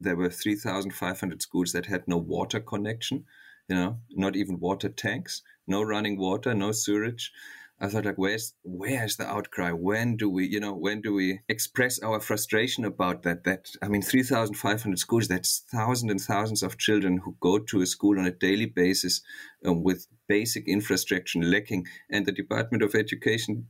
there 0.00 0.16
were 0.16 0.30
3,500 0.30 1.42
schools 1.42 1.72
that 1.72 1.86
had 1.86 2.08
no 2.08 2.16
water 2.16 2.60
connection, 2.60 3.24
you 3.68 3.76
know, 3.76 3.98
not 4.10 4.36
even 4.36 4.60
water 4.60 4.88
tanks, 4.88 5.42
no 5.66 5.82
running 5.82 6.18
water, 6.18 6.54
no 6.54 6.72
sewage. 6.72 7.32
I 7.80 7.88
thought, 7.88 8.04
like, 8.04 8.18
where's 8.18 8.54
where's 8.62 9.16
the 9.16 9.26
outcry? 9.26 9.72
When 9.72 10.16
do 10.16 10.30
we, 10.30 10.46
you 10.46 10.60
know, 10.60 10.72
when 10.74 11.00
do 11.00 11.14
we 11.14 11.40
express 11.48 11.98
our 12.00 12.20
frustration 12.20 12.84
about 12.84 13.24
that? 13.24 13.42
That 13.42 13.66
I 13.82 13.88
mean, 13.88 14.02
three 14.02 14.22
thousand 14.22 14.54
five 14.54 14.82
hundred 14.82 15.00
schools. 15.00 15.26
That's 15.26 15.64
thousands 15.72 16.12
and 16.12 16.20
thousands 16.20 16.62
of 16.62 16.78
children 16.78 17.18
who 17.24 17.36
go 17.40 17.58
to 17.58 17.80
a 17.80 17.86
school 17.86 18.20
on 18.20 18.26
a 18.26 18.30
daily 18.30 18.66
basis 18.66 19.20
um, 19.64 19.82
with 19.82 20.06
basic 20.28 20.68
infrastructure 20.68 21.40
lacking, 21.40 21.86
and 22.08 22.24
the 22.24 22.32
Department 22.32 22.84
of 22.84 22.94
Education 22.94 23.66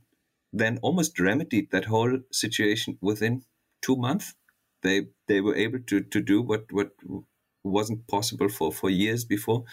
then 0.55 0.77
almost 0.83 1.19
remedied 1.19 1.71
that 1.71 1.85
whole 1.85 2.19
situation 2.31 2.99
within 3.01 3.43
two 3.81 3.95
months 3.95 4.35
they 4.83 5.07
they 5.27 5.41
were 5.41 5.55
able 5.55 5.79
to 5.87 6.01
to 6.01 6.21
do 6.21 6.41
what 6.41 6.71
what 6.71 6.91
wasn't 7.63 8.07
possible 8.07 8.49
for 8.49 8.71
for 8.71 8.89
years 8.89 9.25
before. 9.25 9.63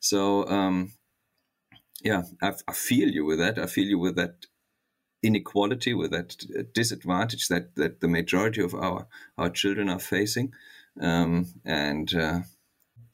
So 0.00 0.46
um, 0.48 0.92
yeah, 2.02 2.22
I, 2.42 2.52
I 2.68 2.72
feel 2.72 3.08
you 3.08 3.24
with 3.24 3.38
that. 3.38 3.58
I 3.58 3.66
feel 3.66 3.86
you 3.86 3.98
with 3.98 4.16
that 4.16 4.46
inequality, 5.22 5.94
with 5.94 6.10
that 6.10 6.36
disadvantage 6.74 7.48
that 7.48 7.74
that 7.76 8.00
the 8.00 8.08
majority 8.08 8.62
of 8.62 8.74
our 8.74 9.06
our 9.38 9.50
children 9.50 9.88
are 9.88 10.00
facing, 10.00 10.52
um, 11.00 11.46
and. 11.64 12.14
Uh, 12.14 12.40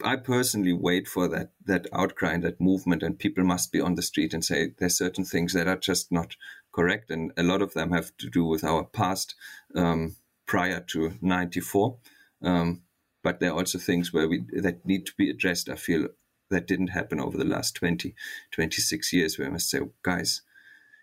I 0.05 0.15
personally 0.15 0.73
wait 0.73 1.09
for 1.09 1.27
that 1.29 1.51
that 1.67 1.89
outcry 1.93 2.33
and 2.33 2.45
that 2.45 2.61
movement, 2.61 3.03
and 3.03 3.19
people 3.19 3.43
must 3.43 3.73
be 3.73 3.81
on 3.81 3.97
the 3.97 4.03
street 4.03 4.33
and 4.33 4.45
say 4.45 4.73
there's 4.79 4.97
certain 4.97 5.25
things 5.25 5.53
that 5.55 5.67
are 5.67 5.77
just 5.77 6.13
not 6.13 6.37
correct, 6.73 7.11
and 7.11 7.33
a 7.37 7.43
lot 7.43 7.63
of 7.63 7.75
them 7.75 7.91
have 7.91 8.17
to 8.19 8.31
do 8.31 8.45
with 8.45 8.63
our 8.63 8.85
past 8.85 9.35
um, 9.75 10.15
prior 10.47 10.81
to 10.93 11.15
94. 11.21 11.99
Um, 12.43 12.83
but 13.29 13.41
there 13.41 13.51
are 13.51 13.59
also 13.59 13.79
things 13.79 14.11
where 14.11 14.27
we 14.27 14.43
that 14.53 14.87
need 14.87 15.05
to 15.05 15.13
be 15.19 15.29
addressed. 15.29 15.69
I 15.69 15.75
feel 15.75 16.09
that 16.49 16.67
didn't 16.67 16.97
happen 16.99 17.21
over 17.21 17.37
the 17.37 17.45
last 17.45 17.75
20, 17.75 18.15
26 18.53 19.13
years, 19.13 19.39
where 19.39 19.49
I 19.49 19.51
must 19.51 19.69
say, 19.69 19.81
guys, 20.03 20.41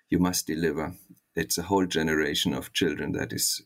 you 0.10 0.18
must 0.18 0.48
deliver. 0.48 0.96
It's 1.36 1.60
a 1.60 1.68
whole 1.70 1.86
generation 1.86 2.56
of 2.56 2.74
children 2.74 3.12
that 3.12 3.32
is 3.32 3.62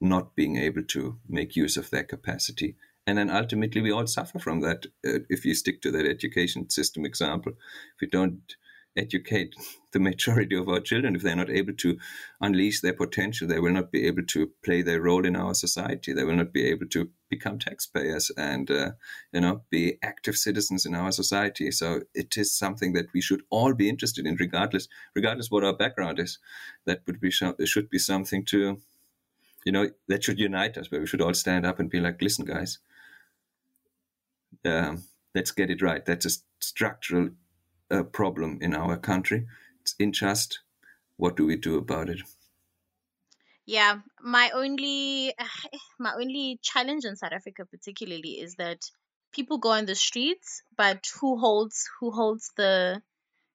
not 0.00 0.36
being 0.36 0.56
able 0.56 0.84
to 0.84 1.18
make 1.28 1.56
use 1.56 1.76
of 1.76 1.90
their 1.90 2.04
capacity. 2.04 2.76
And 3.08 3.18
then 3.18 3.28
ultimately, 3.28 3.80
we 3.80 3.90
all 3.90 4.06
suffer 4.06 4.38
from 4.38 4.60
that 4.60 4.86
uh, 5.04 5.26
if 5.28 5.44
you 5.44 5.52
stick 5.56 5.82
to 5.82 5.90
that 5.90 6.06
education 6.06 6.70
system 6.70 7.04
example. 7.04 7.54
If 7.96 8.00
we 8.02 8.06
don't 8.06 8.54
educate 8.96 9.54
the 9.92 10.00
majority 10.00 10.56
of 10.56 10.68
our 10.68 10.78
children 10.78 11.16
if 11.16 11.22
they're 11.22 11.34
not 11.34 11.50
able 11.50 11.72
to 11.72 11.98
unleash 12.40 12.80
their 12.80 12.92
potential 12.92 13.48
they 13.48 13.58
will 13.58 13.72
not 13.72 13.90
be 13.90 14.06
able 14.06 14.22
to 14.24 14.50
play 14.64 14.82
their 14.82 15.00
role 15.00 15.26
in 15.26 15.34
our 15.34 15.52
society. 15.52 16.12
They 16.12 16.24
will 16.24 16.36
not 16.36 16.52
be 16.52 16.64
able 16.66 16.86
to 16.88 17.10
become 17.28 17.58
taxpayers 17.58 18.30
and 18.36 18.70
uh, 18.70 18.92
you 19.32 19.40
know 19.40 19.62
be 19.70 19.98
active 20.02 20.36
citizens 20.36 20.86
in 20.86 20.94
our 20.94 21.12
society. 21.12 21.70
So 21.70 22.02
it 22.14 22.36
is 22.36 22.52
something 22.52 22.92
that 22.92 23.06
we 23.12 23.20
should 23.20 23.42
all 23.50 23.74
be 23.74 23.88
interested 23.88 24.26
in 24.26 24.36
regardless 24.36 24.88
regardless 25.14 25.50
what 25.50 25.64
our 25.64 25.76
background 25.76 26.18
is. 26.18 26.38
That 26.86 27.02
would 27.06 27.20
be 27.20 27.30
should 27.30 27.90
be 27.90 27.98
something 27.98 28.44
to 28.46 28.78
you 29.64 29.72
know 29.72 29.90
that 30.08 30.24
should 30.24 30.38
unite 30.38 30.78
us 30.78 30.90
where 30.90 31.00
we 31.00 31.06
should 31.06 31.20
all 31.20 31.34
stand 31.34 31.66
up 31.66 31.78
and 31.78 31.90
be 31.90 32.00
like 32.00 32.22
listen 32.22 32.44
guys 32.44 32.78
um, 34.64 35.04
let's 35.34 35.50
get 35.50 35.70
it 35.70 35.82
right. 35.82 36.04
That's 36.04 36.26
a 36.26 36.30
structural 36.60 37.30
a 37.90 38.04
problem 38.04 38.58
in 38.60 38.74
our 38.74 38.96
country. 38.96 39.46
It's 39.80 39.94
unjust. 39.98 40.60
What 41.16 41.36
do 41.36 41.46
we 41.46 41.56
do 41.56 41.76
about 41.76 42.08
it? 42.08 42.20
Yeah, 43.66 43.98
my 44.20 44.50
only 44.54 45.34
my 45.98 46.14
only 46.14 46.58
challenge 46.62 47.04
in 47.04 47.16
South 47.16 47.32
Africa 47.32 47.64
particularly 47.66 48.40
is 48.40 48.56
that 48.56 48.80
people 49.32 49.58
go 49.58 49.70
on 49.70 49.86
the 49.86 49.94
streets, 49.94 50.62
but 50.76 51.06
who 51.20 51.38
holds 51.38 51.88
who 52.00 52.10
holds 52.10 52.50
the 52.56 53.02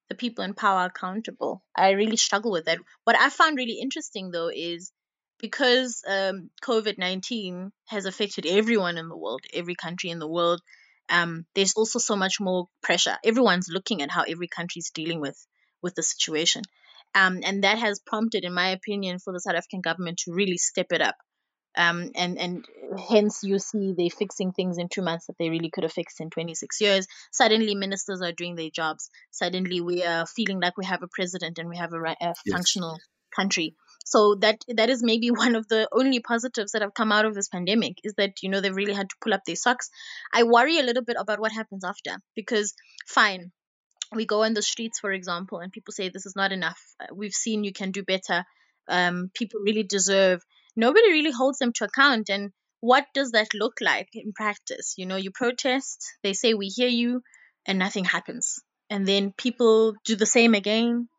the 0.09 0.15
people 0.15 0.43
in 0.43 0.53
power 0.53 0.85
accountable? 0.85 1.63
I 1.75 1.91
really 1.91 2.17
struggle 2.17 2.51
with 2.51 2.65
that. 2.65 2.79
What 3.03 3.19
I 3.19 3.29
found 3.29 3.57
really 3.57 3.79
interesting 3.81 4.31
though 4.31 4.51
is 4.53 4.91
because 5.39 6.01
um, 6.07 6.49
COVID 6.63 6.97
nineteen 6.97 7.71
has 7.87 8.05
affected 8.05 8.45
everyone 8.45 8.97
in 8.97 9.09
the 9.09 9.17
world, 9.17 9.41
every 9.53 9.75
country 9.75 10.11
in 10.11 10.19
the 10.19 10.33
world, 10.37 10.61
um, 11.09 11.45
there's 11.55 11.73
also 11.73 11.99
so 11.99 12.15
much 12.15 12.39
more 12.39 12.67
pressure. 12.81 13.17
Everyone's 13.23 13.69
looking 13.69 14.01
at 14.01 14.11
how 14.11 14.23
every 14.23 14.47
country 14.47 14.79
is 14.79 14.91
dealing 14.93 15.21
with 15.21 15.37
with 15.81 15.95
the 15.95 16.03
situation, 16.03 16.63
um, 17.13 17.41
and 17.43 17.63
that 17.63 17.77
has 17.77 17.99
prompted, 17.99 18.43
in 18.43 18.53
my 18.53 18.69
opinion, 18.69 19.19
for 19.19 19.33
the 19.33 19.39
South 19.39 19.55
African 19.55 19.81
government 19.81 20.19
to 20.19 20.33
really 20.33 20.57
step 20.57 20.87
it 20.91 21.01
up. 21.01 21.15
Um, 21.77 22.11
and 22.15 22.39
and 22.39 22.65
hence 23.09 23.43
you 23.43 23.59
see 23.59 23.93
they 23.97 24.09
fixing 24.09 24.53
things 24.53 24.77
in 24.77 24.87
two 24.87 25.01
months 25.01 25.27
that 25.27 25.35
they 25.37 25.49
really 25.49 25.69
could 25.69 25.83
have 25.83 25.91
fixed 25.91 26.21
in 26.21 26.29
26 26.29 26.79
years. 26.79 27.07
Suddenly 27.31 27.75
ministers 27.75 28.21
are 28.21 28.31
doing 28.31 28.55
their 28.55 28.69
jobs. 28.69 29.09
Suddenly 29.31 29.81
we 29.81 30.03
are 30.03 30.25
feeling 30.25 30.61
like 30.61 30.77
we 30.77 30.85
have 30.85 31.03
a 31.03 31.09
president 31.11 31.59
and 31.59 31.67
we 31.67 31.77
have 31.77 31.91
a, 31.93 32.01
a 32.01 32.15
yes. 32.21 32.35
functional 32.49 32.97
country 33.35 33.75
so 34.05 34.35
that 34.35 34.63
that 34.69 34.89
is 34.89 35.03
maybe 35.03 35.31
one 35.43 35.55
of 35.55 35.67
the 35.67 35.89
only 35.91 36.19
positives 36.21 36.71
that 36.71 36.81
have 36.81 36.93
come 36.93 37.11
out 37.11 37.25
of 37.25 37.35
this 37.35 37.49
pandemic 37.49 37.97
is 38.03 38.13
that 38.13 38.41
you 38.41 38.49
know 38.49 38.61
they've 38.61 38.75
really 38.75 38.93
had 38.93 39.09
to 39.09 39.15
pull 39.21 39.33
up 39.33 39.41
their 39.45 39.55
socks. 39.55 39.89
I 40.31 40.43
worry 40.43 40.79
a 40.79 40.83
little 40.83 41.03
bit 41.03 41.17
about 41.19 41.39
what 41.39 41.51
happens 41.51 41.83
after 41.83 42.17
because 42.35 42.73
fine 43.07 43.51
we 44.13 44.25
go 44.25 44.43
on 44.43 44.53
the 44.53 44.61
streets 44.61 44.99
for 44.99 45.11
example 45.11 45.59
and 45.59 45.71
people 45.71 45.91
say 45.91 46.09
this 46.09 46.25
is 46.25 46.35
not 46.35 46.51
enough. 46.51 46.79
Uh, 46.99 47.07
we've 47.13 47.33
seen 47.33 47.63
you 47.63 47.73
can 47.73 47.91
do 47.91 48.03
better. 48.03 48.45
Um, 48.87 49.31
people 49.33 49.59
really 49.61 49.83
deserve. 49.83 50.41
Nobody 50.75 51.11
really 51.11 51.31
holds 51.31 51.57
them 51.57 51.73
to 51.73 51.85
account. 51.85 52.29
And 52.29 52.51
what 52.81 53.05
does 53.15 53.31
that 53.31 53.47
look 53.55 53.79
like 53.81 54.09
in 54.13 54.31
practice? 54.33 54.93
You 54.97 55.07
know 55.07 55.15
you 55.15 55.31
protest 55.31 56.05
they 56.23 56.33
say 56.33 56.53
we 56.53 56.67
hear 56.67 56.87
you 56.87 57.21
and 57.65 57.79
nothing 57.79 58.05
happens. 58.05 58.59
And 58.91 59.07
then 59.07 59.33
people 59.35 59.95
do 60.05 60.15
the 60.15 60.27
same 60.27 60.53
again 60.53 61.09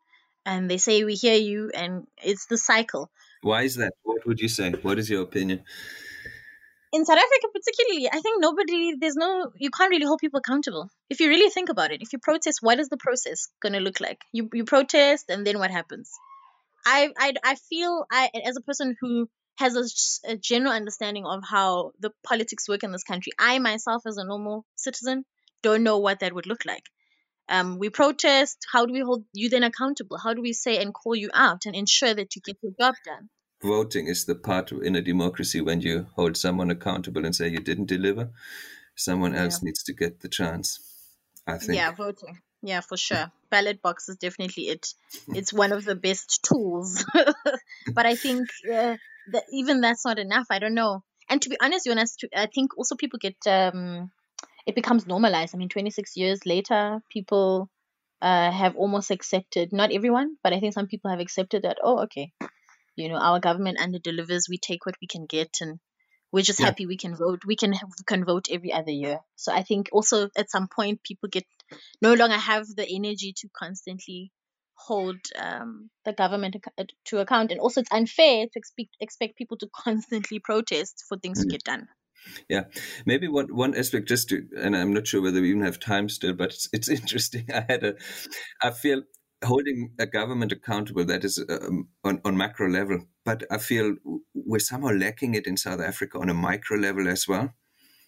and 0.47 0.71
they 0.71 0.77
say 0.77 1.03
we 1.03 1.13
hear 1.13 1.35
you 1.35 1.69
and 1.75 2.07
it's 2.23 2.45
the 2.47 2.57
cycle. 2.57 3.11
Why 3.41 3.63
is 3.63 3.75
that? 3.75 3.93
What 4.03 4.25
would 4.25 4.39
you 4.39 4.47
say? 4.47 4.71
What 4.71 4.97
is 4.97 5.09
your 5.09 5.21
opinion? 5.21 5.63
In 6.93 7.05
south 7.05 7.17
africa 7.23 7.47
particularly 7.53 8.07
i 8.17 8.19
think 8.21 8.41
nobody 8.41 8.93
there's 8.99 9.17
no 9.17 9.51
you 9.63 9.69
can't 9.69 9.89
really 9.89 10.05
hold 10.05 10.19
people 10.19 10.39
accountable. 10.39 10.89
If 11.09 11.19
you 11.19 11.27
really 11.27 11.49
think 11.49 11.69
about 11.69 11.91
it 11.91 12.01
if 12.01 12.13
you 12.13 12.19
protest 12.27 12.59
what 12.61 12.79
is 12.79 12.87
the 12.87 12.97
process 13.05 13.49
going 13.61 13.73
to 13.73 13.81
look 13.87 13.99
like? 13.99 14.21
You 14.31 14.49
you 14.53 14.63
protest 14.63 15.25
and 15.29 15.45
then 15.45 15.59
what 15.59 15.69
happens? 15.79 16.13
I 16.85 17.09
i, 17.25 17.33
I 17.43 17.55
feel 17.55 18.05
i 18.09 18.29
as 18.51 18.55
a 18.61 18.65
person 18.69 18.95
who 19.01 19.29
has 19.63 19.75
a, 19.81 20.31
a 20.33 20.37
general 20.37 20.71
understanding 20.71 21.25
of 21.25 21.43
how 21.53 21.91
the 21.99 22.11
politics 22.23 22.69
work 22.69 22.83
in 22.83 22.93
this 22.93 23.09
country 23.11 23.33
i 23.37 23.59
myself 23.59 24.03
as 24.11 24.17
a 24.17 24.29
normal 24.33 24.65
citizen 24.87 25.25
don't 25.67 25.83
know 25.89 25.97
what 26.07 26.21
that 26.21 26.33
would 26.39 26.47
look 26.53 26.65
like 26.73 26.83
um, 27.49 27.77
we 27.79 27.89
protest. 27.89 28.57
How 28.71 28.85
do 28.85 28.93
we 28.93 29.01
hold 29.01 29.25
you 29.33 29.49
then 29.49 29.63
accountable? 29.63 30.17
How 30.17 30.33
do 30.33 30.41
we 30.41 30.53
say 30.53 30.81
and 30.81 30.93
call 30.93 31.15
you 31.15 31.29
out 31.33 31.65
and 31.65 31.75
ensure 31.75 32.13
that 32.13 32.35
you 32.35 32.41
get 32.45 32.57
your 32.61 32.73
job 32.79 32.95
done? 33.05 33.29
Voting 33.63 34.07
is 34.07 34.25
the 34.25 34.35
part 34.35 34.71
in 34.71 34.95
a 34.95 35.01
democracy 35.01 35.61
when 35.61 35.81
you 35.81 36.07
hold 36.15 36.37
someone 36.37 36.69
accountable 36.69 37.25
and 37.25 37.35
say 37.35 37.47
you 37.47 37.59
didn't 37.59 37.87
deliver. 37.87 38.29
Someone 38.95 39.35
else 39.35 39.61
yeah. 39.61 39.67
needs 39.67 39.83
to 39.83 39.93
get 39.93 40.19
the 40.19 40.29
chance. 40.29 40.79
I 41.47 41.57
think. 41.57 41.75
Yeah, 41.75 41.91
voting. 41.91 42.39
Yeah, 42.61 42.81
for 42.81 42.97
sure. 42.97 43.31
Ballot 43.49 43.81
box 43.81 44.09
is 44.09 44.17
definitely 44.17 44.63
it. 44.63 44.93
It's 45.29 45.53
one 45.53 45.71
of 45.71 45.85
the 45.85 45.95
best 45.95 46.43
tools. 46.43 47.05
but 47.93 48.05
I 48.05 48.15
think 48.15 48.49
uh, 48.69 48.97
that 49.31 49.43
even 49.53 49.81
that's 49.81 50.05
not 50.05 50.19
enough. 50.19 50.47
I 50.49 50.59
don't 50.59 50.73
know. 50.73 51.03
And 51.29 51.41
to 51.41 51.49
be 51.49 51.57
honest, 51.61 51.85
Jonas, 51.85 52.17
I 52.35 52.47
think 52.47 52.77
also 52.77 52.95
people 52.95 53.19
get 53.19 53.35
um, 53.47 54.11
it 54.67 54.75
becomes 54.75 55.07
normalized. 55.07 55.55
I 55.55 55.57
mean, 55.57 55.69
26 55.69 56.17
years 56.17 56.45
later, 56.45 56.99
people 57.09 57.69
uh, 58.21 58.51
have 58.51 58.75
almost 58.75 59.11
accepted, 59.11 59.71
not 59.71 59.93
everyone, 59.93 60.35
but 60.43 60.53
I 60.53 60.59
think 60.59 60.73
some 60.73 60.87
people 60.87 61.09
have 61.09 61.21
accepted 61.21 61.63
that, 61.63 61.77
oh, 61.81 62.01
okay, 62.03 62.33
you 62.97 63.07
know, 63.07 63.15
our 63.15 63.39
government 63.39 63.79
under 63.79 63.97
delivers, 63.97 64.47
we 64.49 64.57
take 64.57 64.85
what 64.85 64.95
we 65.01 65.07
can 65.07 65.25
get 65.25 65.57
and 65.61 65.79
we're 66.33 66.43
just 66.43 66.59
yeah. 66.59 66.65
happy 66.65 66.85
we 66.85 66.97
can 66.97 67.15
vote. 67.15 67.43
We 67.47 67.55
can 67.55 67.71
we 67.71 68.03
can 68.05 68.25
vote 68.25 68.47
every 68.51 68.73
other 68.73 68.91
year. 68.91 69.19
So 69.37 69.53
I 69.53 69.63
think 69.63 69.87
also 69.93 70.29
at 70.35 70.51
some 70.51 70.67
point 70.67 71.01
people 71.01 71.29
get 71.29 71.45
no 72.01 72.13
longer 72.15 72.35
have 72.35 72.67
the 72.67 72.85
energy 72.85 73.33
to 73.37 73.47
constantly 73.57 74.33
hold 74.75 75.17
um, 75.39 75.89
the 76.03 76.11
government 76.11 76.57
to 77.05 77.19
account, 77.19 77.51
and 77.51 77.61
also 77.61 77.79
it's 77.79 77.91
unfair 77.93 78.45
to 78.45 78.59
expect 78.59 78.89
expect 78.99 79.37
people 79.37 79.57
to 79.57 79.69
constantly 79.83 80.39
protest 80.39 81.05
for 81.07 81.17
things 81.17 81.39
mm-hmm. 81.39 81.43
to 81.43 81.47
mm. 81.47 81.51
get 81.51 81.63
done. 81.63 81.87
Yeah, 82.49 82.65
maybe 83.05 83.27
one 83.27 83.53
one 83.55 83.75
aspect 83.75 84.07
just 84.07 84.29
to, 84.29 84.47
and 84.57 84.75
I'm 84.75 84.93
not 84.93 85.07
sure 85.07 85.21
whether 85.21 85.41
we 85.41 85.49
even 85.49 85.63
have 85.63 85.79
time 85.79 86.09
still, 86.09 86.33
but 86.33 86.51
it's 86.51 86.69
it's 86.73 86.89
interesting. 87.01 87.45
I 87.53 87.65
had 87.67 87.83
a, 87.83 87.95
I 88.61 88.71
feel 88.71 89.03
holding 89.45 89.93
a 89.99 90.05
government 90.07 90.51
accountable 90.51 91.05
that 91.05 91.23
is 91.23 91.43
um, 91.49 91.89
on 92.03 92.21
on 92.25 92.37
macro 92.37 92.69
level, 92.69 93.05
but 93.25 93.43
I 93.51 93.57
feel 93.57 93.95
we're 94.33 94.59
somehow 94.59 94.89
lacking 94.89 95.35
it 95.35 95.47
in 95.47 95.57
South 95.57 95.81
Africa 95.81 96.19
on 96.19 96.29
a 96.29 96.33
micro 96.33 96.77
level 96.77 97.07
as 97.07 97.27
well. 97.27 97.53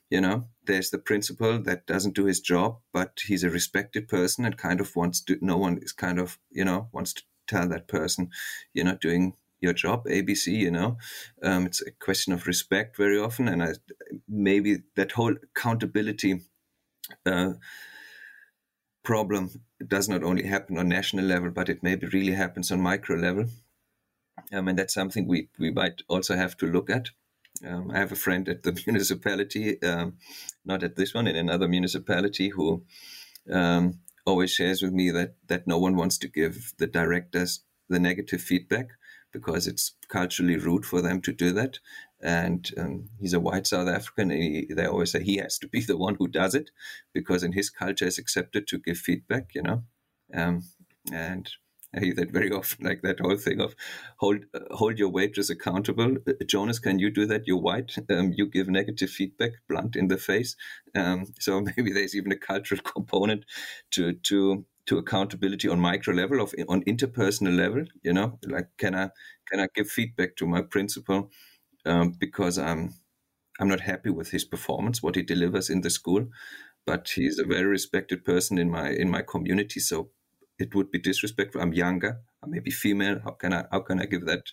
You 0.09 0.21
know, 0.21 0.47
there's 0.65 0.89
the 0.89 0.97
principal 0.97 1.61
that 1.63 1.85
doesn't 1.85 2.15
do 2.15 2.25
his 2.25 2.39
job, 2.39 2.79
but 2.91 3.19
he's 3.27 3.43
a 3.43 3.49
respected 3.49 4.07
person 4.07 4.43
and 4.43 4.57
kind 4.57 4.81
of 4.81 4.95
wants 4.95 5.21
to. 5.21 5.37
No 5.41 5.57
one 5.57 5.77
is 5.81 5.91
kind 5.91 6.19
of 6.19 6.39
you 6.51 6.65
know 6.65 6.89
wants 6.91 7.13
to 7.13 7.23
tell 7.49 7.67
that 7.67 7.87
person, 7.87 8.29
you're 8.73 8.85
not 8.85 9.01
doing 9.01 9.33
your 9.61 9.73
job, 9.73 10.05
ABC, 10.05 10.47
you 10.47 10.71
know. 10.71 10.97
Um, 11.43 11.65
it's 11.65 11.81
a 11.81 11.91
question 11.91 12.33
of 12.33 12.47
respect 12.47 12.97
very 12.97 13.19
often. 13.19 13.47
And 13.47 13.63
I, 13.63 13.73
maybe 14.27 14.79
that 14.95 15.11
whole 15.11 15.35
accountability 15.55 16.41
uh, 17.25 17.53
problem 19.03 19.49
does 19.85 20.09
not 20.09 20.23
only 20.23 20.43
happen 20.43 20.77
on 20.77 20.87
national 20.87 21.25
level, 21.25 21.49
but 21.51 21.69
it 21.69 21.83
maybe 21.83 22.07
really 22.07 22.33
happens 22.33 22.71
on 22.71 22.81
micro 22.81 23.17
level. 23.17 23.45
Um, 24.53 24.67
and 24.67 24.79
that's 24.79 24.93
something 24.93 25.27
we, 25.27 25.49
we 25.57 25.71
might 25.71 26.01
also 26.07 26.35
have 26.35 26.55
to 26.57 26.65
look 26.65 26.89
at. 26.89 27.09
Um, 27.65 27.91
I 27.91 27.97
have 27.97 28.11
a 28.11 28.15
friend 28.15 28.47
at 28.47 28.63
the 28.63 28.81
municipality, 28.87 29.81
um, 29.83 30.17
not 30.65 30.83
at 30.83 30.95
this 30.95 31.13
one, 31.13 31.27
in 31.27 31.35
another 31.35 31.67
municipality, 31.67 32.49
who 32.49 32.83
um, 33.51 33.99
always 34.25 34.51
shares 34.51 34.81
with 34.81 34.93
me 34.93 35.11
that 35.11 35.35
that 35.47 35.67
no 35.67 35.77
one 35.77 35.95
wants 35.95 36.17
to 36.19 36.27
give 36.27 36.73
the 36.77 36.87
directors 36.87 37.61
the 37.89 37.99
negative 37.99 38.41
feedback 38.41 38.89
because 39.31 39.67
it's 39.67 39.93
culturally 40.07 40.57
rude 40.57 40.85
for 40.85 41.01
them 41.01 41.21
to 41.21 41.31
do 41.31 41.51
that. 41.53 41.79
And 42.21 42.69
um, 42.77 43.09
he's 43.19 43.33
a 43.33 43.39
white 43.39 43.67
South 43.67 43.87
African. 43.87 44.29
He, 44.29 44.67
they 44.69 44.85
always 44.85 45.11
say 45.11 45.23
he 45.23 45.37
has 45.37 45.57
to 45.59 45.67
be 45.67 45.81
the 45.87 45.97
one 45.97 46.15
who 46.15 46.27
does 46.27 46.55
it 46.55 46.71
because 47.13 47.43
in 47.43 47.53
his 47.53 47.69
culture 47.69 48.05
it's 48.05 48.17
accepted 48.17 48.67
to 48.67 48.79
give 48.79 48.97
feedback, 48.97 49.55
you 49.55 49.61
know. 49.61 49.83
Um, 50.33 50.63
and 51.11 51.49
I 51.95 52.01
hear 52.01 52.13
that 52.15 52.31
very 52.31 52.51
often, 52.59 52.85
like 52.85 53.01
that 53.01 53.19
whole 53.19 53.37
thing 53.37 53.59
of 53.59 53.75
hold 54.17 54.45
uh, 54.53 54.75
hold 54.75 54.99
your 54.99 55.09
waitress 55.09 55.49
accountable. 55.49 56.17
Uh, 56.27 56.33
Jonas, 56.45 56.79
can 56.79 56.99
you 56.99 57.09
do 57.09 57.25
that? 57.27 57.47
You're 57.47 57.57
white. 57.57 57.95
Um, 58.09 58.33
you 58.35 58.47
give 58.47 58.67
negative 58.67 59.09
feedback, 59.09 59.51
blunt 59.67 59.95
in 59.95 60.07
the 60.07 60.17
face. 60.17 60.55
Um, 60.95 61.27
so 61.39 61.61
maybe 61.61 61.91
there's 61.93 62.15
even 62.15 62.31
a 62.31 62.37
cultural 62.37 62.81
component 62.81 63.45
to 63.91 64.13
to 64.13 64.65
to 64.89 64.97
accountability 64.97 65.67
on 65.69 65.79
micro 65.79 66.13
level 66.13 66.41
of 66.41 66.53
on 66.67 66.81
interpersonal 66.83 67.55
level 67.55 67.85
you 68.03 68.11
know 68.11 68.39
like 68.47 68.67
can 68.77 68.95
i 68.95 69.09
can 69.49 69.59
i 69.59 69.67
give 69.75 69.89
feedback 69.89 70.35
to 70.35 70.45
my 70.45 70.61
principal 70.61 71.29
um, 71.85 72.11
because 72.19 72.57
i'm 72.57 72.93
I'm 73.59 73.67
not 73.67 73.81
happy 73.81 74.09
with 74.09 74.31
his 74.31 74.45
performance, 74.45 75.03
what 75.03 75.15
he 75.15 75.21
delivers 75.21 75.69
in 75.69 75.81
the 75.81 75.89
school, 75.89 76.27
but 76.85 77.09
he's 77.09 77.39
a 77.39 77.43
very 77.45 77.65
respected 77.65 78.23
person 78.23 78.57
in 78.57 78.71
my 78.71 78.89
in 78.89 79.09
my 79.09 79.21
community. 79.21 79.79
So 79.81 80.09
it 80.57 80.73
would 80.73 80.91
be 80.91 80.99
disrespectful. 80.99 81.61
I'm 81.61 81.73
younger, 81.73 82.21
I 82.43 82.47
may 82.47 82.59
be 82.59 82.71
female. 82.71 83.19
How 83.23 83.31
can 83.31 83.53
I 83.53 83.65
how 83.71 83.81
can 83.81 83.99
I 83.99 84.05
give 84.05 84.25
that? 84.25 84.43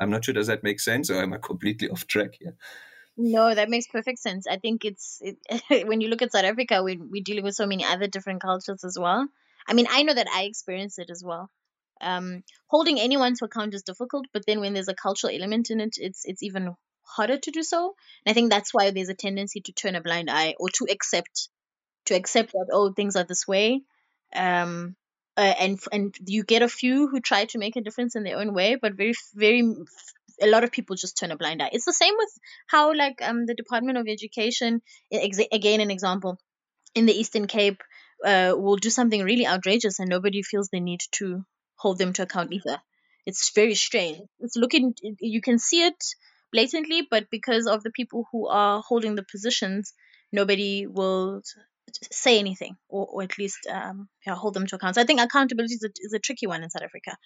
I'm 0.00 0.10
not 0.10 0.24
sure. 0.24 0.34
Does 0.34 0.46
that 0.46 0.62
make 0.62 0.78
sense, 0.78 1.10
or 1.10 1.20
am 1.20 1.32
I 1.32 1.38
completely 1.38 1.90
off 1.94 2.06
track 2.06 2.34
here? 2.40 2.56
No, 3.16 3.52
that 3.52 3.68
makes 3.68 3.88
perfect 3.88 4.20
sense. 4.20 4.46
I 4.46 4.58
think 4.58 4.84
it's 4.84 5.20
it, 5.20 5.38
when 5.88 6.00
you 6.00 6.08
look 6.08 6.22
at 6.22 6.30
South 6.30 6.44
Africa, 6.44 6.82
we 6.82 6.96
we're 6.96 7.24
dealing 7.24 7.44
with 7.44 7.56
so 7.56 7.66
many 7.66 7.84
other 7.84 8.06
different 8.06 8.40
cultures 8.40 8.84
as 8.84 8.96
well. 8.98 9.26
I 9.68 9.74
mean, 9.74 9.86
I 9.90 10.02
know 10.02 10.14
that 10.14 10.28
I 10.32 10.44
experience 10.44 10.98
it 10.98 11.10
as 11.10 11.22
well. 11.24 11.50
Um, 12.00 12.42
holding 12.68 13.00
anyone 13.00 13.34
to 13.34 13.44
account 13.44 13.74
is 13.74 13.82
difficult, 13.82 14.26
but 14.32 14.44
then 14.46 14.60
when 14.60 14.72
there's 14.74 14.88
a 14.88 14.94
cultural 14.94 15.34
element 15.34 15.70
in 15.70 15.80
it, 15.80 15.96
it's 15.96 16.22
it's 16.24 16.42
even 16.42 16.74
harder 17.02 17.38
to 17.38 17.50
do 17.50 17.62
so. 17.62 17.94
And 18.24 18.30
I 18.30 18.34
think 18.34 18.50
that's 18.50 18.72
why 18.72 18.90
there's 18.90 19.08
a 19.08 19.14
tendency 19.14 19.60
to 19.62 19.72
turn 19.72 19.94
a 19.96 20.00
blind 20.00 20.30
eye 20.30 20.54
or 20.58 20.68
to 20.70 20.86
accept 20.90 21.48
to 22.06 22.14
accept 22.14 22.52
that 22.52 22.68
oh 22.72 22.92
things 22.92 23.16
are 23.16 23.24
this 23.24 23.46
way. 23.46 23.82
Um, 24.34 24.96
uh, 25.36 25.54
and 25.60 25.78
and 25.92 26.14
you 26.26 26.44
get 26.44 26.62
a 26.62 26.68
few 26.68 27.08
who 27.08 27.20
try 27.20 27.44
to 27.46 27.58
make 27.58 27.76
a 27.76 27.80
difference 27.80 28.16
in 28.16 28.24
their 28.24 28.38
own 28.38 28.54
way, 28.54 28.76
but 28.80 28.94
very 28.94 29.14
very 29.34 29.62
a 30.40 30.46
lot 30.46 30.64
of 30.64 30.72
people 30.72 30.96
just 30.96 31.18
turn 31.18 31.32
a 31.32 31.36
blind 31.36 31.62
eye. 31.62 31.70
It's 31.72 31.84
the 31.84 31.92
same 31.92 32.14
with 32.16 32.30
how 32.68 32.94
like 32.94 33.20
um 33.22 33.46
the 33.46 33.54
Department 33.54 33.98
of 33.98 34.06
Education 34.08 34.82
again 35.12 35.80
an 35.80 35.90
example 35.90 36.38
in 36.94 37.06
the 37.06 37.12
Eastern 37.18 37.46
Cape 37.46 37.82
uh, 38.24 38.54
will 38.56 38.76
do 38.76 38.90
something 38.90 39.22
really 39.22 39.46
outrageous 39.46 39.98
and 39.98 40.08
nobody 40.08 40.42
feels 40.42 40.68
the 40.68 40.80
need 40.80 41.00
to 41.12 41.44
hold 41.76 41.98
them 41.98 42.12
to 42.12 42.22
account 42.22 42.52
either. 42.52 42.78
It's 43.26 43.52
very 43.54 43.74
strange. 43.74 44.20
It's 44.40 44.56
looking 44.56 44.94
you 45.20 45.40
can 45.40 45.58
see 45.58 45.84
it 45.84 46.02
blatantly, 46.52 47.06
but 47.10 47.30
because 47.30 47.66
of 47.66 47.82
the 47.82 47.90
people 47.90 48.26
who 48.32 48.48
are 48.48 48.82
holding 48.86 49.14
the 49.14 49.24
positions, 49.30 49.92
nobody 50.32 50.86
will 50.86 51.42
say 52.12 52.38
anything 52.38 52.76
or, 52.88 53.06
or 53.06 53.22
at 53.22 53.38
least 53.38 53.66
um, 53.70 54.08
yeah, 54.26 54.34
hold 54.34 54.54
them 54.54 54.66
to 54.66 54.76
account. 54.76 54.94
So 54.94 55.02
I 55.02 55.04
think 55.04 55.20
accountability 55.20 55.74
is 55.74 55.84
a, 55.84 55.90
is 56.00 56.12
a 56.12 56.18
tricky 56.18 56.46
one 56.46 56.62
in 56.62 56.70
South 56.70 56.82
Africa. 56.82 57.16